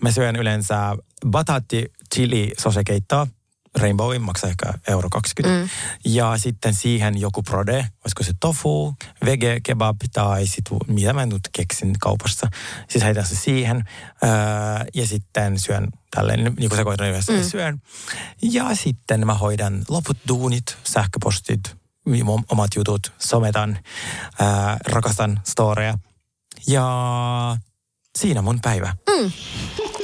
[0.00, 0.96] mä syön yleensä
[1.30, 3.26] batatti chili sosekeittoa.
[3.78, 5.64] Rainbowin maksaa ehkä euro 20.
[5.64, 5.70] Mm.
[6.04, 11.48] Ja sitten siihen joku prode, olisiko se tofu, vege kebab tai sit, mitä mä nyt
[11.52, 12.48] keksin kaupassa.
[12.88, 13.84] Siis heitän se siihen
[14.22, 17.42] ää, ja sitten syön tälleen, niin kuin sekoitan yhdessä mm.
[17.42, 17.82] syön.
[18.42, 21.76] Ja sitten mä hoidan loput duunit, sähköpostit,
[22.50, 23.78] omat jutut, sometan,
[24.38, 25.98] ää, rakastan storeja.
[26.66, 27.56] Ja
[28.18, 28.96] siinä mun päivä.
[29.76, 30.03] Sitten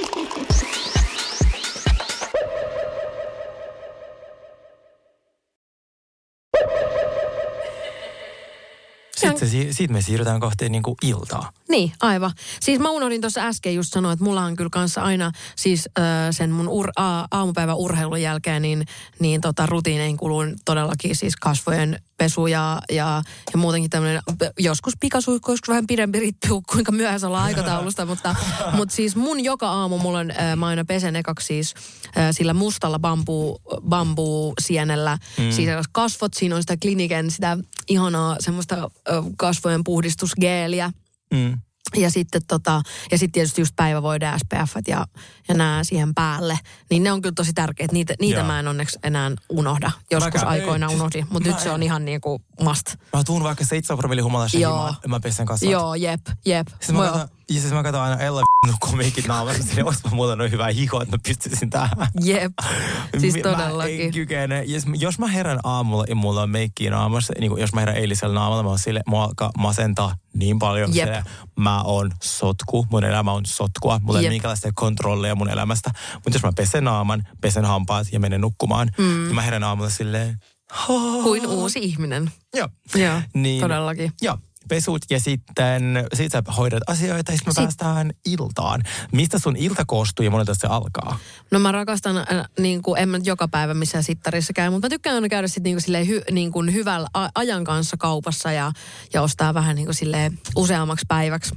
[9.41, 11.53] se, si- siitä me siirrytään kohti niin kuin iltaa.
[11.69, 12.33] Niin, aivan.
[12.61, 16.05] Siis mä unohdin tuossa äsken just sanoa, että mulla on kyllä kanssa aina siis äh,
[16.31, 18.87] sen mun ur, a, aamupäivän urheilun jälkeen niin,
[19.21, 23.23] niin tota, rutiineihin kuluu todellakin siis kasvojen pesu ja, ja,
[23.53, 24.23] ja muutenkin tämmöinen
[24.59, 28.35] joskus pikasuihku, joskus vähän pidempi riippuu kuinka myöhässä ollaan aikataulusta, mutta,
[28.77, 31.75] mutta siis mun joka aamu mulla on, äh, mä aina pesen ekaksi siis
[32.19, 35.51] äh, sillä mustalla bambuu, bambuu sienellä, mm.
[35.51, 40.93] siis kasvot, siinä on sitä kliniken, sitä ihanaa semmoista äh, kasvojen puhdistusgeeliä,
[41.35, 41.59] Mm.
[41.97, 45.07] ja sitten tota, ja sitten tietysti just päivävoide, SPF ja,
[45.51, 46.59] ja nämä siihen päälle.
[46.91, 47.93] Niin ne on kyllä tosi tärkeitä.
[47.93, 48.47] Niitä, niitä Joo.
[48.47, 49.91] mä en onneksi enää unohda.
[50.11, 50.95] Joskus Mäkään aikoina ei.
[50.97, 51.75] unohdin, mutta nyt se en.
[51.75, 52.87] on ihan niinku must.
[53.17, 54.73] Mä tuun vaikka 7 promille humalassa Joo.
[54.77, 55.71] himaan, mä pesen kasvot.
[55.71, 56.69] Joo, jep, jep.
[56.69, 58.43] Sitten mä katson, ja siis mä katson aina Ella
[58.91, 61.91] komiikit naamassa, sille olisipa mulla noin hyvä hiho, että mä pystyisin tähän.
[62.25, 62.53] Jep,
[63.21, 64.13] siis Mi- Mä en todellakin.
[64.13, 64.63] kykene.
[64.63, 67.97] Jos, jos mä herän aamulla ja mulla on meikkiä naamassa, niin kuin jos mä herän
[67.97, 70.95] eilisellä naamalla, mä oon sille, mua alkaa masentaa niin paljon.
[70.97, 71.07] Jep.
[71.09, 71.25] Sille,
[71.57, 75.91] mä oon sotku, mun elämä on sotkua, mulla ei minkäänlaista kontrollia mun elämästä.
[76.15, 79.05] Mutta jos mä pesen naaman, pesen hampaat ja menen nukkumaan, mm.
[79.05, 80.39] niin mä herän aamulla silleen,
[81.23, 82.31] Kuin uusi ihminen.
[82.57, 82.69] Joo.
[82.95, 84.13] Joo, Niin, todellakin.
[84.23, 88.83] Joo, pesut ja sitten sit sä hoidat asioita ja sitten me Sit- päästään iltaan.
[89.13, 91.19] Mistä sun ilta koostuu ja monelta se alkaa?
[91.51, 92.25] No mä rakastan, äh,
[92.59, 95.49] niin kuin, en mä nyt joka päivä missään sittarissa käy, mutta mä tykkään aina käydä
[95.49, 98.73] sitten niin silleen hy, niin kuin hyvällä ajan kanssa kaupassa ja,
[99.15, 101.55] ja ostaa vähän niin kuin silleen useammaksi päiväksi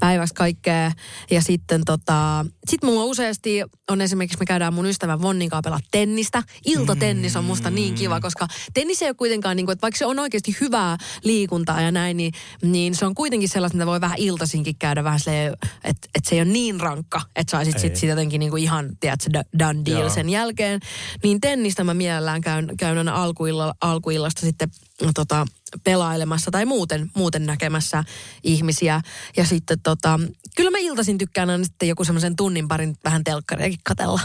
[0.00, 0.92] päiväksi kaikkea.
[1.30, 5.80] Ja sitten tota, sit mulla useasti on esimerkiksi, me käydään mun ystävän Vonnin kanssa pelaa
[5.90, 6.42] tennistä.
[6.66, 10.06] Iltatennis on musta niin kiva, koska tennis ei ole kuitenkaan, niin kuin, että vaikka se
[10.06, 14.18] on oikeasti hyvää liikuntaa ja näin, niin, niin se on kuitenkin sellaista, mitä voi vähän
[14.18, 15.52] iltaisinkin käydä vähän silleen,
[15.84, 17.80] että, että se ei ole niin rankka, että saisit Ei.
[17.80, 20.10] sit, jotenkin niin kuin ihan, tiedätkö, done deal Joo.
[20.10, 20.80] sen jälkeen.
[21.22, 24.68] Niin tennistä mä mielellään käyn, käyn aina alkuilla, alkuillasta sitten
[25.02, 25.46] no, tota,
[25.84, 28.04] pelailemassa tai muuten, muuten näkemässä
[28.42, 29.00] ihmisiä.
[29.36, 30.20] Ja sitten tota,
[30.56, 34.20] kyllä mä iltaisin tykkään aina sitten joku semmoisen tunnin parin vähän telkkariakin katella.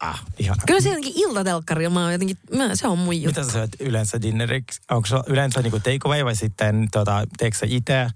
[0.00, 0.62] Ah, ihana.
[0.66, 3.40] Kyllä se jotenkin iltatelkkari, mä oon jotenkin, mä, se on mun juttu.
[3.40, 4.80] Mitä sä syöt yleensä dinneriksi?
[4.90, 8.06] Onko se yleensä niinku take away vai sitten tota, teekö sä itse?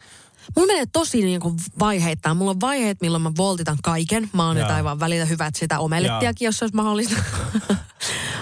[0.57, 2.37] Mulla menee tosi niin kuin vaiheittain.
[2.37, 4.31] Mulla on vaiheet, milloin mä voltitan kaiken.
[4.33, 7.17] Mä oon jotain vaan välillä hyvät sitä omelettiakin, jos se olisi mahdollista.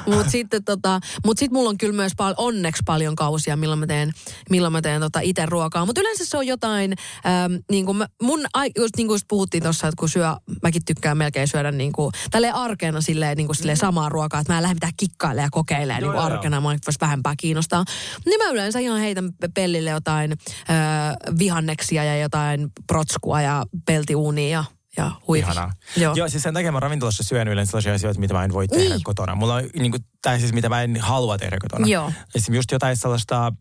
[0.06, 3.86] Mutta sitten tota, mut sit mulla on kyllä myös pal- onneksi paljon kausia, milloin mä
[3.86, 4.12] teen,
[4.50, 5.86] milloin mä teen tota itse ruokaa.
[5.86, 9.24] Mutta yleensä se on jotain, äm, niin kuin mä, mun, ai- just niin kuin just
[9.28, 10.26] puhuttiin tuossa, että kun syö,
[10.62, 14.52] mäkin tykkään melkein syödä niin kuin, tälleen arkena silleen, niin kuin silleen samaa ruokaa, että
[14.52, 17.84] mä en lähde mitään kikkailemaan ja kokeilemaan niin kuin joo, arkena, mä voisi vähempää kiinnostaa.
[18.26, 24.64] Niin mä yleensä ihan heitän pellille jotain äh, vihanneksia ja jotain protskua ja peltiuunia ja,
[24.96, 25.44] ja huivi.
[25.44, 25.72] Ihanaa.
[25.96, 26.14] Joo.
[26.14, 28.94] Joo, siis sen takia mä ravintolassa syön yleensä sellaisia asioita, mitä mä en voi tehdä
[28.94, 29.05] Niin.
[29.05, 29.35] kotona.
[29.35, 31.87] Mulla on niin kuin, tai siis mitä mä en halua tehdä kotona.
[31.87, 32.12] Joo.
[32.35, 33.52] Esimerkiksi just jotain sellaista,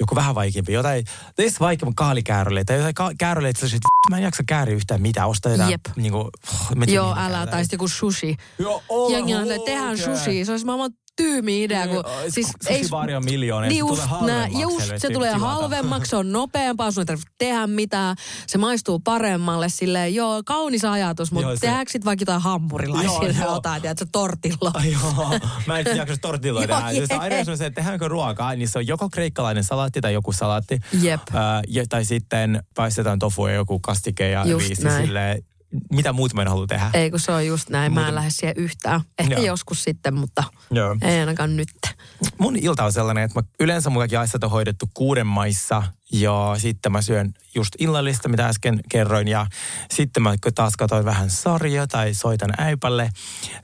[0.00, 1.04] joku vähän vaikeampi, jotain,
[1.36, 5.52] teistä vaikeampi kaalikääröleitä, jotain ka- kääröleitä, sellaiset, "Vittu, mä en jaksa kääriä yhtään mitään, ostaa
[5.52, 5.80] jotain, Jep.
[5.96, 6.28] niin kuin,
[6.74, 8.36] tiedä, Joo, älä, tai sitten joku sushi.
[8.58, 10.16] Joo, oh, Jengi on silleen, tehdään okay.
[10.16, 10.44] sushi.
[10.44, 11.88] Se olisi maailman tyhmi idea.
[11.88, 14.62] Kun, Siis, Sushibaari on miljoona, niin ja se just, tulee halvemmaksi.
[14.62, 18.16] just se tulee halvemmaksi, se on nopeampaa, sun ei tarvitse tehdä mitään.
[18.46, 23.28] Se maistuu paremmalle silleen, joo, kaunis ajatus, mutta Joo, se- tehdäänkö sit vaikka jotain hampurilaisille
[23.38, 23.54] Joo, joo.
[23.54, 24.72] jotain, tiedätkö, tortilla.
[24.92, 25.30] Joo,
[25.66, 26.16] mä en jaksa.
[26.92, 27.18] Jos jee.
[27.18, 30.32] aina jos on se, että tehdäänkö ruokaa, niin se on joko kreikkalainen salaatti tai joku
[30.32, 30.80] salaatti.
[31.02, 31.20] Jep.
[31.68, 35.06] Ja, tai sitten paistetaan tofu ja joku kastike ja Just näin.
[35.06, 35.42] silleen,
[35.92, 36.90] mitä muut mä en halua tehdä.
[36.94, 39.00] Ei kun se on just näin, mä en Muuten- lähde siihen yhtään.
[39.18, 39.44] Ehkä Joo.
[39.44, 40.96] joskus sitten, mutta Joo.
[41.02, 41.68] ei ainakaan nyt.
[42.38, 46.54] Mun ilta on sellainen, että mä yleensä mun kaikki aistat on hoidettu kuuden maissa ja
[46.58, 49.46] sitten mä syön just illallista, mitä äsken kerroin ja
[49.90, 53.10] sitten mä taas katsoin vähän sarjaa tai soitan äipälle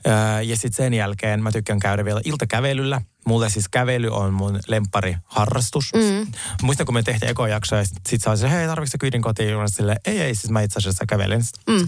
[0.07, 3.01] Öö, ja sitten sen jälkeen mä tykkään käydä vielä iltakävelyllä.
[3.27, 5.85] Mulle siis kävely on mun lemppari harrastus.
[5.93, 6.27] Mm.
[6.61, 9.49] Muistan, kun me tehtiin ekojaksoa ja sitten sit saa se, hei, tarvitsetko kyydin kotiin?
[9.49, 11.41] Ja sille, ei, ei, siis mä itse asiassa kävelen.
[11.69, 11.87] Mm.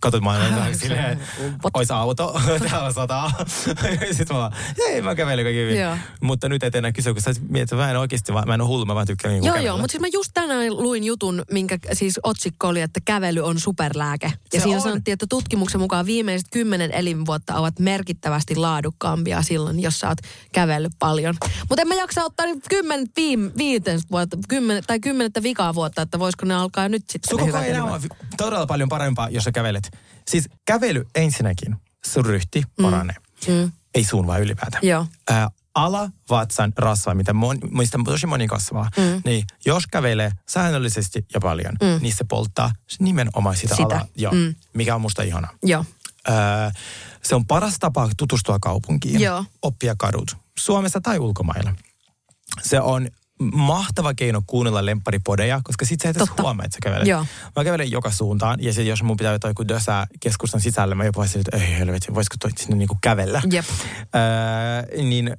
[0.00, 1.20] Katsoit mä aina silleen,
[1.74, 2.40] ois auto,
[2.70, 3.32] täällä sataa.
[4.16, 4.52] sitten mä vaan,
[4.86, 5.80] ei, mä kävelen kaikki hyvin.
[5.80, 5.96] Joo.
[6.20, 8.68] Mutta nyt et enää kysy, kun sä mietit, että mä en oikeasti, mä en ole
[8.68, 9.68] hullu, mä vaan tykkään niinku Joo, kävellä.
[9.68, 13.60] joo, mutta siis mä just tänään luin jutun, minkä siis otsikko oli, että kävely on
[13.60, 14.26] superlääke.
[14.26, 14.82] Ja Se siinä on.
[14.82, 20.18] sanottiin, että tutkimuksen mukaan viimeiset kymmenen elinvuotta ovat merkittävästi laadukkaampia silloin, jos sä oot
[20.52, 21.34] kävellyt paljon.
[21.68, 26.02] Mutta en mä jaksa ottaa niin kymmenet viime, viiteen vuotta, kymmen, tai kymmenettä vikaa vuotta,
[26.02, 27.30] että voisiko ne alkaa nyt sitten.
[27.30, 28.00] Sun koko elämä on
[28.36, 29.90] todella paljon parempaa, jos sä kävelet.
[30.30, 31.76] Siis kävely ensinnäkin,
[32.06, 33.16] sun ryhti paranee.
[33.48, 33.72] Mm.
[33.94, 34.86] Ei sun vaan ylipäätään.
[34.86, 35.06] Joo.
[35.30, 39.22] Ää, ala, vatsan, rasva, mitä mon, mistä tosi moni kasvaa, mm.
[39.24, 42.02] niin jos kävelee säännöllisesti ja paljon, mm.
[42.02, 43.94] niin se polttaa nimenomaan sitä, Sitä.
[43.94, 44.54] alaa, joo, Mm.
[44.74, 45.48] mikä on musta ihana.
[45.62, 45.84] Joo.
[46.28, 46.34] Öö,
[47.22, 49.44] se on paras tapa tutustua kaupunkiin, Joo.
[49.62, 51.74] oppia kadut, Suomessa tai ulkomailla.
[52.62, 53.08] Se on
[53.52, 57.08] mahtava keino kuunnella lempparipodeja, koska sit sä et edes huomaa, että sä kävelet.
[57.08, 57.26] Joo.
[57.56, 61.04] Mä kävelen joka suuntaan, ja sit jos mun pitää jotain joku dösää keskustan sisällä, mä
[61.04, 63.42] jopa olisin, että ei helvetti, voisiko toi sinne niinku kävellä.
[63.52, 63.64] Jep.
[64.14, 65.36] Öö, niin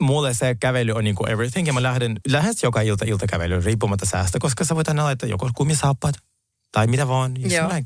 [0.00, 4.38] mulle se kävely on niinku everything, ja mä lähden lähes joka ilta iltakävelyyn riippumatta säästä,
[4.38, 6.14] koska sä voit aina laittaa joko kumisaappaat
[6.72, 7.62] tai mitä vaan, jos Joo.
[7.62, 7.84] mä lähden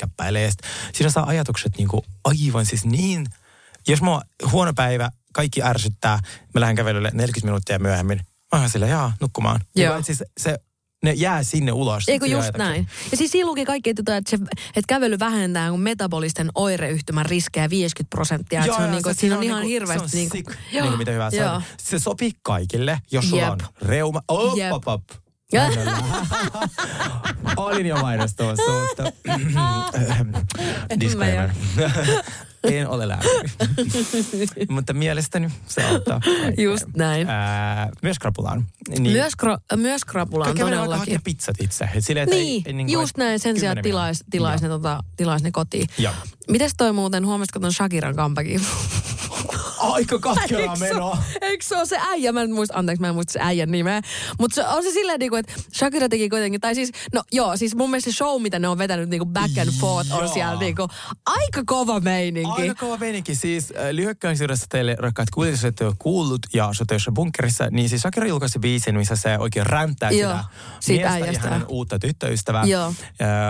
[0.50, 0.60] sit
[0.92, 3.26] Siinä saa ajatukset niinku aivan siis niin,
[3.88, 6.18] jos on huono päivä, kaikki ärsyttää,
[6.54, 8.20] mä lähden kävelylle 40 minuuttia myöhemmin.
[8.52, 9.60] Mä oon silleen, jaa, nukkumaan.
[9.76, 9.96] Joo.
[9.96, 10.58] Ja siis se,
[11.02, 12.08] ne jää sinne ulos.
[12.08, 12.58] Eikö just ajatukset.
[12.58, 12.88] näin?
[13.10, 18.10] Ja siis siinä luki kaikki, että, se, että kävely vähentää kun metabolisten oireyhtymän riskejä 50
[18.10, 18.64] prosenttia.
[18.64, 20.08] Että se on, niin kuin, että siinä on, ihan hirveästi...
[20.08, 21.54] Se on niin kuin, sick, niin kuin mitä hyvää se joo.
[21.54, 21.62] on.
[21.78, 23.52] Se sopii kaikille, jos sulla Jep.
[23.52, 24.22] on reuma.
[24.28, 24.72] Op, Jep.
[24.72, 25.02] op, op.
[27.56, 29.04] Olin jo mainostamassa, mutta
[31.00, 31.50] disclaimer.
[32.64, 33.48] en ole lääkäri.
[34.70, 36.20] mutta mielestäni se auttaa.
[36.58, 37.28] Just näin.
[37.30, 38.66] Ää, myös krapulaan.
[38.88, 40.98] Niin, Myös, kro, myös krapulaan todellakin.
[40.98, 41.88] hakea pizzat itse.
[41.98, 43.38] Silleen, Niin, ei, ei, kuin, just näin.
[43.40, 45.88] Sen sijaan tilais, tilais, ne, tota, tilais ne kotiin.
[45.98, 46.12] Joo.
[46.50, 48.60] Mites toi muuten, huomasitko ton Shakiran comebackin?
[49.82, 51.18] Aika katkeraa menoa.
[51.40, 52.32] Eikö se ole se äijä?
[52.32, 54.00] Mä en muista, anteeksi, mä en muista se äijän nimeä.
[54.38, 57.74] Mutta se on se silleen, niinku, että Shakira teki kuitenkin, tai siis, no joo, siis
[57.76, 60.88] mun mielestä se show, mitä ne on vetänyt niinku back and forth, on siellä niinku
[61.26, 62.62] aika kova meininki.
[62.62, 63.34] Aika kova meininki.
[63.34, 67.88] Siis äh, lyhyekkäisyydessä teille rakkaat kuulijat, jos ette ole kuullut ja asutte jossain bunkkerissa, niin
[67.88, 70.42] siis Shakira julkaisi biisin, missä se oikein räntää Joo, sitä
[70.80, 71.48] siitä miestä ja äijästä.
[71.50, 72.64] hänen uutta tyttöystävää.
[72.64, 72.86] Joo.
[72.86, 72.94] Äh,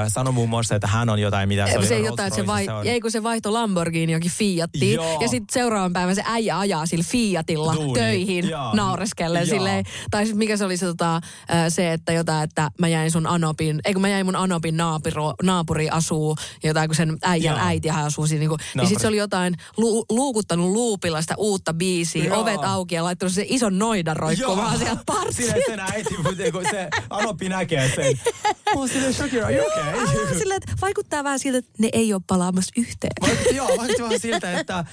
[0.09, 2.65] sanoi muun muassa, että hän on jotain, mitä se, Se, oli se jotain, se, vai,
[2.65, 4.95] se on- ei kun se vaihto Lamborghini jokin Fiattiin.
[4.95, 5.19] Joo.
[5.21, 8.01] Ja sitten seuraavan päivän se äijä ajaa sillä Fiatilla Duuni.
[8.01, 8.75] töihin Joo.
[8.75, 9.85] naureskellen silleen.
[10.11, 11.21] Tai sitten mikä se oli se, tota,
[11.69, 15.35] se, että jotain, että mä jäin sun Anopin, ei kun mä jäin mun Anopin naapiro,
[15.43, 17.67] naapuri asuu, jotain kun sen äijän Joo.
[17.67, 18.41] äiti hän asuu siinä.
[18.41, 22.41] Niin, kuin, niin sitten se oli jotain lu, luukuttanut luupilla sitä uutta biisiä, Joo.
[22.41, 25.55] ovet auki ja laittanut se ison noidan roikkumaan sieltä Siinä partsilta.
[25.67, 28.21] sen äiti, mutta kun se Anopi näkee sen.
[28.75, 30.39] Mä oon silleen, Shakira, are you okay?
[30.39, 33.13] Silleen, että vaikuttaa vähän siltä, että ne ei ole palaamassa yhteen.
[33.21, 34.85] Vaikutti, joo, vaikutti vähän siltä, että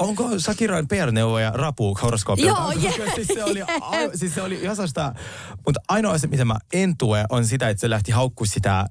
[0.00, 2.60] onko Shakiran PR-neuvoja rapu horoskoopilta?
[2.60, 3.66] Joo, jep, siis se oli, a,
[4.14, 4.76] siis se oli ihan
[5.66, 8.86] mutta ainoa se, mitä mä en tue, on sitä, että se lähti haukkuu sitä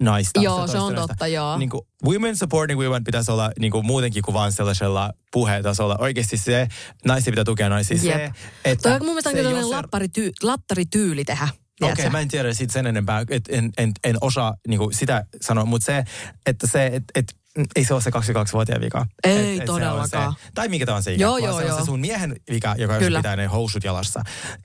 [0.00, 0.40] naista.
[0.40, 1.08] Joo, se on naista.
[1.08, 1.58] totta, joo.
[1.58, 5.96] Niin kuin, women supporting women pitäisi olla niin kuin muutenkin kuin vaan sellaisella puheetasolla.
[5.98, 6.68] Oikeasti se,
[7.04, 7.98] naisia pitää tukea naisia.
[7.98, 8.34] Se, Jep.
[8.64, 11.48] että Toi on mun mielestä se, se- lattarityy, lattarityyli tehdä.
[11.82, 15.24] Okei, okay, mä en tiedä siitä sen enempää, et en, en, en osaa niinku sitä
[15.40, 16.04] sanoa, mutta se,
[16.46, 17.43] että se, et, et, mm,
[17.76, 19.06] ei se ole se 22-vuotiaan vika.
[19.24, 20.32] Ei Et- et se on todellakaan.
[20.32, 21.78] Se, tai mikä tahansa ikä, Joo, joo, se on joo.
[21.78, 23.18] se sun miehen vika, joka Kyllä.
[23.18, 24.22] Pitää ne housut jalassa.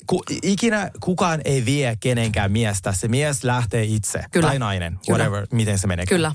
[0.07, 4.23] Ku, ikinä kukaan ei vie kenenkään miestä, se mies lähtee itse.
[4.31, 4.47] Kyllä.
[4.47, 5.17] Tai nainen, Kyllä.
[5.23, 6.05] whatever, miten se menee.
[6.05, 6.31] Kyllä.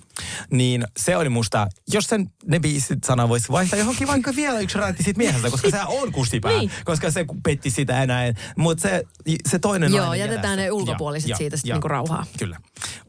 [0.50, 4.78] Niin se oli musta, jos sen ne biisit sana voisi vaihtaa johonkin vaikka vielä yksi
[4.78, 6.70] rätti siitä miehestä, koska se on kustipää, Niin.
[6.84, 8.32] koska se petti sitä enää.
[8.56, 9.02] Mutta se,
[9.48, 10.70] se toinen Joo, nainen jätetään ne se.
[10.72, 12.26] ulkopuoliset Joo, siitä sitten niinku rauhaa.
[12.38, 12.56] Kyllä,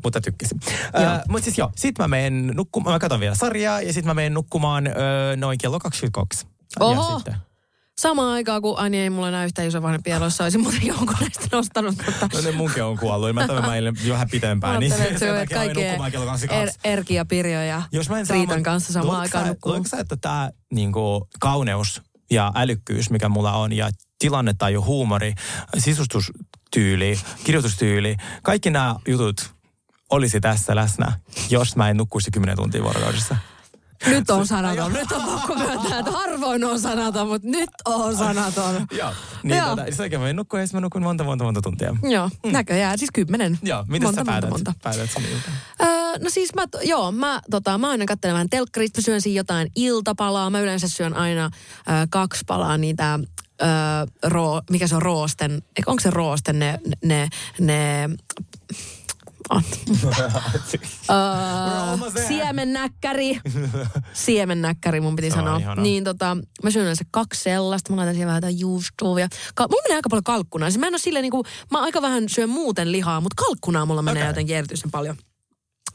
[0.03, 0.59] mutta tykkäsin.
[0.63, 4.13] Uh, mutta siis joo, sit mä menen nukkumaan, mä katson vielä sarjaa ja sit mä
[4.13, 4.93] menen nukkumaan uh,
[5.37, 6.47] noin kello 22.
[6.79, 7.11] Oho.
[7.11, 7.35] Ja sitten,
[7.99, 11.47] Samaan aikaan, kun Ani ei mulla enää yhtään iso vanhempi elossa, olisin muuten jonkun näistä
[11.51, 12.29] nostanut, mutta...
[12.33, 13.33] No ne munkin on kuollut.
[13.35, 14.79] Mä tämän mä eilen vähän pitempään.
[14.79, 16.79] Niin sen se takia nukkumaan kello 22.
[16.83, 19.71] er, Erki ja Pirjo ja Jos mä en saa- Riitan kanssa samaan aikaan nukkuu.
[19.71, 25.33] Luuletko sä, että tämä niinku, kauneus ja älykkyys, mikä mulla on, ja tilannetaju, huumori,
[25.77, 29.54] sisustustyyli, kirjoitustyyli, kaikki nämä jutut
[30.09, 33.35] olisi tässä läsnä, jos mä en nukkuisi 10 tuntia vuorokaudessa.
[34.07, 34.93] Nyt on sanaton.
[34.93, 38.75] Nyt on pakko myöntää, että harvoin on sanaton, mutta nyt on sanaton.
[38.99, 39.11] Joo.
[39.43, 39.69] Niin Joo.
[39.69, 39.81] tota,
[40.19, 40.29] mä
[40.59, 41.95] en sit mä nukun monta, monta, monta tuntia.
[42.03, 42.99] Joo, näköjään.
[42.99, 43.59] Siis kymmenen.
[43.63, 44.79] Joo, miten monta, sä päätät, Monta, monta.
[44.83, 45.23] päätät sen?
[45.81, 45.87] Öö,
[46.23, 49.71] no siis mä, joo, mä, tota, mä aina katselen vähän telkkarista, mä syön siinä jotain
[49.75, 50.49] iltapalaa.
[50.49, 53.19] Mä yleensä syön aina ö, kaksi palaa niitä,
[53.61, 53.65] ö,
[54.23, 57.29] roo, mikä se on roosten, onko se roosten ne, ne,
[57.59, 58.09] ne
[59.49, 59.63] on.
[61.09, 62.27] Öö, there.
[62.27, 63.39] siemennäkkäri.
[64.13, 65.75] siemennäkkäri mun piti Se on sanoa.
[65.75, 67.93] Niin tota, mä syön yleensä kaksi sellaista.
[67.93, 69.27] Mä laitan siihen vähän jotain juustoa.
[69.55, 70.69] Ka- mulla menee aika paljon kalkkunaa.
[70.69, 74.01] Siis mä en ole silleen niinku, mä aika vähän syön muuten lihaa, mutta kalkkunaa mulla
[74.01, 74.29] menee Okei.
[74.29, 75.15] jotenkin erityisen paljon.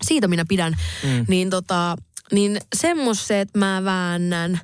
[0.02, 0.76] Siitä minä pidän.
[1.02, 1.24] Mm.
[1.28, 1.96] Niin tota,
[2.32, 4.60] niin semmoiset mä väännän.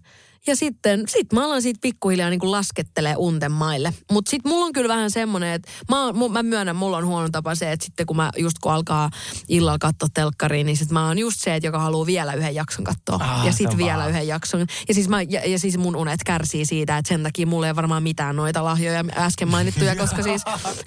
[0.46, 3.94] Ja sitten sit mä alan siitä pikkuhiljaa niin laskettelee unten maille.
[4.12, 7.54] Mutta sitten mulla on kyllä vähän semmoinen, että mä, mä myönnän, mulla on huono tapa
[7.54, 9.10] se, että sitten kun mä just kun alkaa
[9.48, 12.84] illalla katsoa telkkariin, niin sit mä oon just se, että joka haluaa vielä yhden jakson
[12.84, 13.16] katsoa.
[13.20, 14.08] Ah, ja sitten vielä paha.
[14.08, 14.66] yhden jakson.
[14.88, 17.76] Ja siis, mä, ja, ja siis mun unet kärsii siitä, että sen takia mulla ei
[17.76, 20.42] varmaan mitään noita lahjoja äsken mainittuja, koska siis,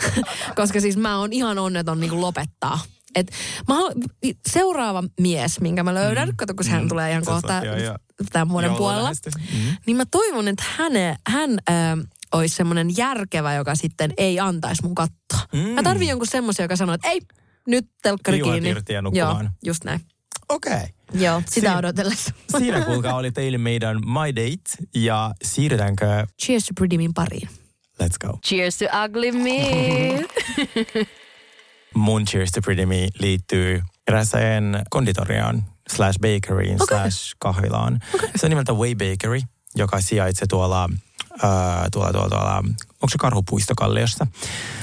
[0.55, 2.79] koska siis mä oon ihan onneton niin lopettaa.
[3.15, 3.31] Et
[3.67, 3.93] mä haluan,
[4.49, 6.35] seuraava mies, minkä mä löydän, mm.
[6.35, 7.61] kato kun hän tulee ihan kohta
[8.31, 9.11] tämän vuoden puolella.
[9.11, 9.75] Mm.
[9.85, 11.73] niin mä toivon, että häne, hän ö,
[12.31, 15.39] olisi semmoinen järkevä, joka sitten ei antaisi mun kattoa.
[15.53, 15.59] Mm.
[15.59, 17.21] Mä tarvin jonkun semmoisen, joka sanoo, että ei,
[17.67, 18.69] nyt telkkari Hiuhat kiinni.
[18.69, 20.01] irti ja Joo, just näin.
[20.49, 20.73] Okei.
[20.73, 20.87] Okay.
[21.13, 22.33] Joo, sitä Siinä- odotellessa.
[22.57, 27.49] Siinä kuulkaa oli teille meidän My Date ja siirrytäänkö Cheers to Pretty Min pariin.
[28.03, 28.39] Let's go.
[28.45, 29.59] Cheers to ugly me.
[31.93, 36.97] Mun Cheers to Pretty Me liittyy erääseen konditoriaan slash bakeryin Okei.
[36.97, 37.99] slash kahvilaan.
[38.35, 39.41] Se on nimeltä Way Bakery,
[39.75, 40.89] joka sijaitsee tuolla,
[41.43, 44.27] ää, tuolla, tuolla, tuolla, onko se Karhupuistokalliossa?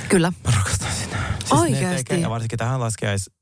[0.08, 0.32] Kyllä.
[0.44, 1.16] Mä rakastan sitä.
[1.38, 1.86] Siis Oikeesti?
[1.86, 3.36] Ne tekee, ja varsinkin tähän laskiaisaikaan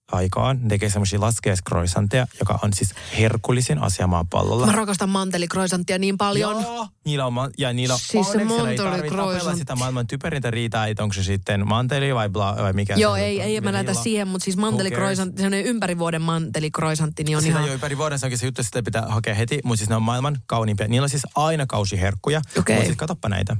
[0.60, 4.66] ne tekee semmoisia laskiaiskroissanteja, joka on siis herkullisin asia maapallolla.
[4.66, 6.62] Mä rakastan mantelikroisanttia niin paljon.
[6.62, 10.50] Joo, niillä on, ja niillä on Siis se onneksi ei tarvitse tapella sitä maailman typerintä
[10.50, 13.60] riitaa, että onko se sitten manteli vai, bla, vai mikä Joo, se ei, on, ei
[13.60, 14.02] mä näytä vanilla.
[14.02, 17.66] siihen, mutta siis mantelikroisantti, semmoinen ympäri vuoden mantelikroisantti, niin on Sitä ihan...
[17.66, 19.96] jo ympäri vuoden, se onkin se juttu, että sitä pitää hakea heti, mutta siis ne
[19.96, 20.88] on maailman kauniimpia.
[20.88, 22.76] Niillä on siis aina kausiherkkuja, Okei.
[22.76, 23.56] mutta siis katsoppa näitä.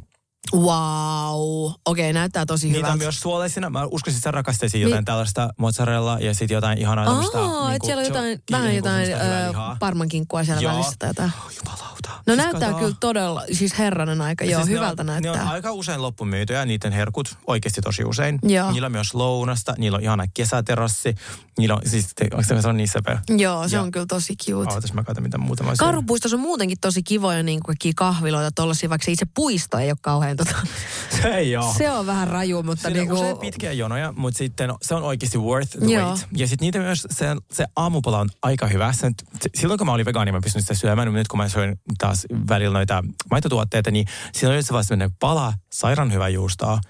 [0.55, 1.73] Wow.
[1.87, 2.93] Okei, näyttää tosi Niitä hyvältä.
[2.93, 3.71] on myös suolaisina.
[3.71, 5.05] Mä uskoisin, että sä rakastaisit jotain Niin.
[5.05, 7.39] tällaista mozzarella ja sitten jotain ihanaa tämmöistä.
[7.39, 9.09] Aa, niinku että siellä on jotain, vähän niinku jotain
[9.49, 9.77] lihaa.
[9.81, 10.73] parmankinkkua siellä Joo.
[10.73, 11.33] välissä tai jotain.
[11.57, 11.94] Jumalauta.
[12.27, 12.79] No Siis näyttää kato.
[12.85, 15.35] kyllä todella, siis herranen aika, joo, Siis ne hyvältä on, näyttää.
[15.37, 18.39] Ne on aika usein loppumyytyjä, niiden herkut oikeasti tosi usein.
[18.43, 18.73] Joo.
[18.73, 21.15] Niillä on myös lounasta, niillä on ihana kesäterassi.
[21.59, 23.19] Niillä on, siis, te- onko se on niissä pö?
[23.37, 24.75] Joo, se Ja- on kyllä tosi cute.
[24.75, 25.73] Ootas mä katson, mitä muuta mä.
[25.79, 29.97] Karhupuistossa on muutenkin tosi kivoja niin kuin kahviloita tollasia, vaikka se itse puisto ei ole
[30.03, 30.55] kauhean tota.
[31.23, 31.75] Se ei oo.
[31.79, 35.39] Se on vähän raju, mutta Siinä niin kuin, pitkiä jonoja, mutta sitten se on oikeasti
[35.39, 36.09] worth the Joo.
[36.11, 36.27] wait.
[36.37, 38.93] Ja sitten niitä myös, se, se aamupala on aika hyvä.
[38.93, 39.11] Se,
[39.43, 41.77] se, silloin kun mä olin vegaani, mä pystyn sitä syömään, mutta nyt kun mä syön
[41.99, 42.14] taas
[42.49, 46.81] välillä noita maitotuotteita, niin siinä on yleensä vaan sellainen pala, sairaan hyvä juustoa,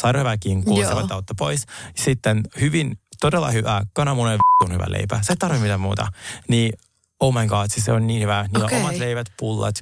[0.00, 1.66] sairaan hyvää kinkkua, se ottaa pois.
[1.96, 5.18] Sitten hyvin, todella hyvä kananmuna ja v***un hyvä leipä.
[5.22, 6.06] Sä et tarvitse mitään muuta.
[6.48, 6.72] Niin,
[7.20, 8.46] oh my god, siis se on niin hyvä.
[8.52, 8.78] Niillä Okei.
[8.78, 9.74] on omat leivät, pullat.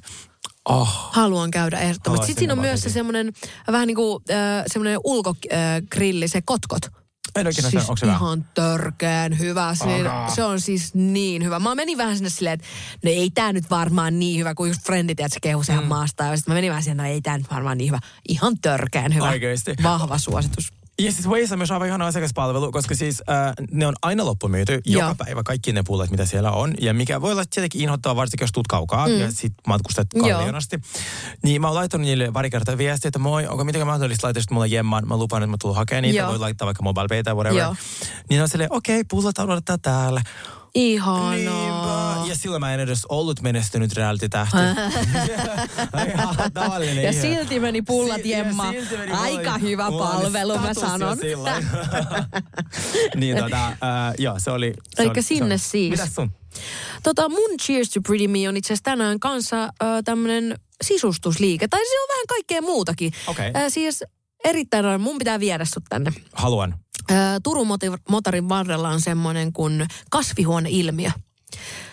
[0.69, 2.25] Oh, haluan käydä ehdottomasti.
[2.25, 3.33] Sitten siinä on myös se semmoinen
[3.71, 6.81] vähän niin kuin äh, semmoinen ulkogrilli, se kotkot.
[7.35, 8.15] En oikein Siis onko se hyvä?
[8.15, 9.75] ihan törkeen hyvä.
[9.75, 10.35] Se, Aha.
[10.35, 11.59] se on siis niin hyvä.
[11.59, 12.67] Mä menin vähän sinne silleen, että
[13.03, 15.87] no ei tää nyt varmaan niin hyvä, kuin just frendit, että se kehu sehän mm.
[15.87, 16.23] maasta.
[16.23, 17.99] Ja sitten mä menin vähän siihen, no ei tää nyt varmaan niin hyvä.
[18.27, 19.29] Ihan törkeen hyvä.
[19.29, 19.73] Oikeesti?
[19.83, 20.82] Vahva suositus.
[20.99, 24.81] Ja siis Waze on myös aivan ihana asiakaspalvelu, koska siis äh, ne on aina loppumyyty
[24.85, 25.15] joka Joo.
[25.15, 26.73] päivä, kaikki ne pullat, mitä siellä on.
[26.81, 29.19] Ja mikä voi olla tietenkin inhottavaa, varsinkin jos tuut kaukaa mm.
[29.19, 30.29] ja sit matkustat Joo.
[30.29, 30.79] kallion asti.
[31.43, 34.67] Niin mä oon laittanut niille pari kertaa viestiä, että moi, onko mitenkään mahdollista laittaa mulle
[34.67, 35.07] jemmaan.
[35.07, 36.29] Mä lupaan, että mä tulen hakemaan niitä, Joo.
[36.29, 37.59] voi laittaa vaikka mobile pay tai whatever.
[37.59, 37.75] Joo.
[38.29, 40.21] Niin on silleen, okei, okay, pullat odottaa täällä.
[40.75, 41.35] Ihanaa.
[41.35, 42.02] Niinpä.
[42.33, 44.57] Ja silloin mä en edes ollut menestynyt reality-tähti.
[46.13, 48.71] Ihan tavallinen Ja silti meni pullat Si- jemma.
[48.71, 51.17] meni Aika hyvä oli palvelu, mä sanon.
[53.15, 53.75] niin tota, äh,
[54.17, 54.73] joo, se oli...
[54.95, 55.69] Se Elikkä on, sinne se on.
[55.71, 55.91] siis.
[55.91, 56.31] Mitäs sun?
[57.03, 59.69] Tota, mun Cheers to Pretty Me on itse asiassa tänään kanssa äh,
[60.05, 61.67] tämmönen sisustusliike.
[61.67, 63.11] Tai se on vähän kaikkea muutakin.
[63.27, 63.51] Okei.
[63.55, 64.03] Äh, siis
[64.45, 66.11] erittäin on, mun pitää viedä sut tänne.
[66.33, 66.75] Haluan.
[67.11, 71.11] Äh, Turun moti- motorin varrella on semmoinen kuin kasvihuoneilmiö.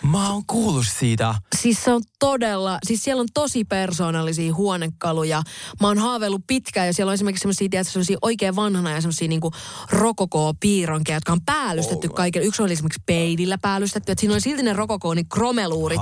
[0.03, 1.35] Mä oon kuullut siitä.
[1.61, 5.43] Siis se on todella, siis siellä on tosi persoonallisia huonekaluja.
[5.81, 9.27] Mä oon haaveillut pitkään ja siellä on esimerkiksi semmoisia, tiedätkö, semmoisia oikein vanhana ja semmoisia
[9.27, 9.51] niinku
[9.91, 12.13] rokokoo-piironkeja, jotka on päällystetty oh.
[12.13, 12.47] kaikille.
[12.47, 16.01] Yksi oli esimerkiksi peilillä päällystetty, että siinä oli silti ne rokokoo, niin kromeluurit.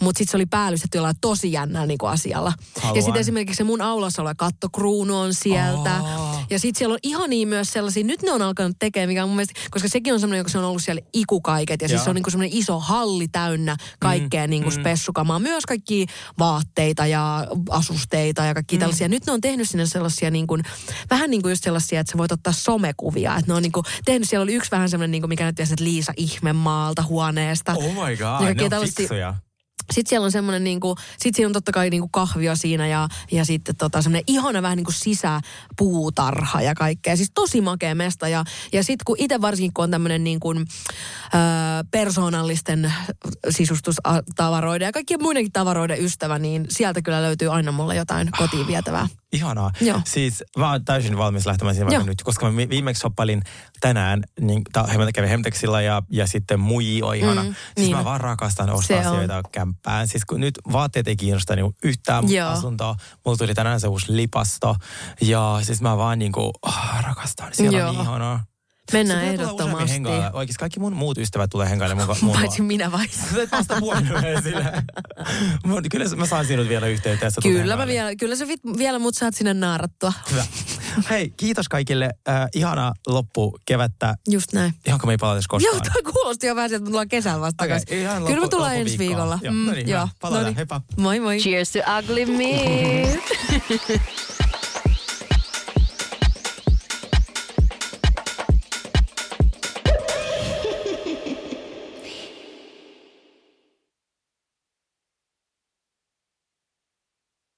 [0.00, 2.52] Mutta sitten se oli päällystetty jollain tosi jännällä niinku asialla.
[2.80, 2.96] Haluan.
[2.96, 6.00] Ja sitten esimerkiksi se mun aulassa oleva kattokruunu on sieltä.
[6.00, 6.23] Oh.
[6.50, 9.36] Ja sitten siellä on ihania myös sellaisia, nyt ne on alkanut tekemään, mikä on mun
[9.36, 11.82] mielestä, koska sekin on semmoinen, joka se on ollut siellä ikukaiket.
[11.82, 12.04] Ja siis Joo.
[12.04, 14.80] se on niinku semmoinen iso halli täynnä kaikkea mm, niinku mm.
[14.80, 15.38] spessukamaa.
[15.38, 16.06] Myös kaikki
[16.38, 18.80] vaatteita ja asusteita ja kaikki mm.
[18.80, 19.08] tällaisia.
[19.08, 20.62] Nyt ne on tehnyt sinne sellaisia niin kuin,
[21.10, 23.36] vähän niin kuin just sellaisia, että sä voit ottaa somekuvia.
[23.36, 25.64] Että ne on niin kuin tehnyt, siellä oli yksi vähän semmoinen, niin kuin mikä että
[25.80, 27.72] Liisa Ihmemaalta huoneesta.
[27.72, 29.34] Oh my god, Ja ne on tällaisia- fiksuja.
[29.92, 33.44] Sitten siellä on semmoinen niinku, sit siinä on totta kai niinku kahvio siinä ja, ja
[33.44, 37.16] sitten tota semmoinen ihana vähän niinku sisäpuutarha ja kaikkea.
[37.16, 40.64] Siis tosi makea mesta ja, ja sitten kun itse varsinkin kun on tämmöinen niinku, ö,
[41.90, 42.92] persoonallisten
[43.50, 49.08] sisustustavaroiden ja kaikkien muidenkin tavaroiden ystävä, niin sieltä kyllä löytyy aina mulle jotain kotiin vietävää.
[49.32, 49.70] Ihanaa.
[49.80, 50.00] Joo.
[50.04, 52.02] Siis mä oon täysin valmis lähtemään Joo.
[52.02, 53.42] nyt, koska mä vi- viimeksi shoppailin
[53.80, 57.42] tänään, niin ta, kävin Hemteksillä ja, ja sitten muji on ihana.
[57.42, 59.73] Mm, siis niin mä vaan rakastan ostaa on.
[59.74, 60.08] Kämppään.
[60.08, 62.50] Siis kun nyt vaatteet ei kiinnosta niin yhtään Joo.
[62.50, 62.96] asuntoa.
[63.24, 64.76] Mulla tuli tänään se uusi lipasto
[65.20, 67.48] ja siis mä vaan niinku oh, rakastan.
[67.52, 67.88] Siellä Joo.
[67.88, 68.44] on niin ihanaa.
[68.92, 69.90] Mennään ehdottomasti.
[69.90, 70.30] hengailla.
[70.32, 73.08] Oikeasti kaikki mun muut ystävät tulee hengaille mun, mun Paitsi minä vai?
[73.08, 73.80] Sä vasta.
[75.66, 77.28] Mut Kyllä mä saan sinut vielä yhteyttä.
[77.42, 78.44] Kyllä, mä vielä, kyllä sä
[78.78, 80.12] vielä mut saat sinne naarattua.
[80.30, 80.46] Hyvä.
[81.10, 82.10] Hei, kiitos kaikille.
[82.28, 84.74] Äh, ihana loppu kevättä, Just näin.
[84.86, 85.74] johonka me ei palata koskaan.
[85.76, 87.98] Joo, toi kuulosti jo vähän sieltä, että me tullaan kesällä vasta takaisin.
[87.98, 89.38] ihan Kyllä me loppu- tullaan ensi viikolla.
[89.42, 90.08] Joo, no niin, hyvä.
[90.20, 90.42] Palataan.
[90.44, 90.56] Noniin.
[90.56, 90.80] Heippa.
[90.96, 91.38] Moi moi.
[91.38, 93.18] Cheers to ugly me.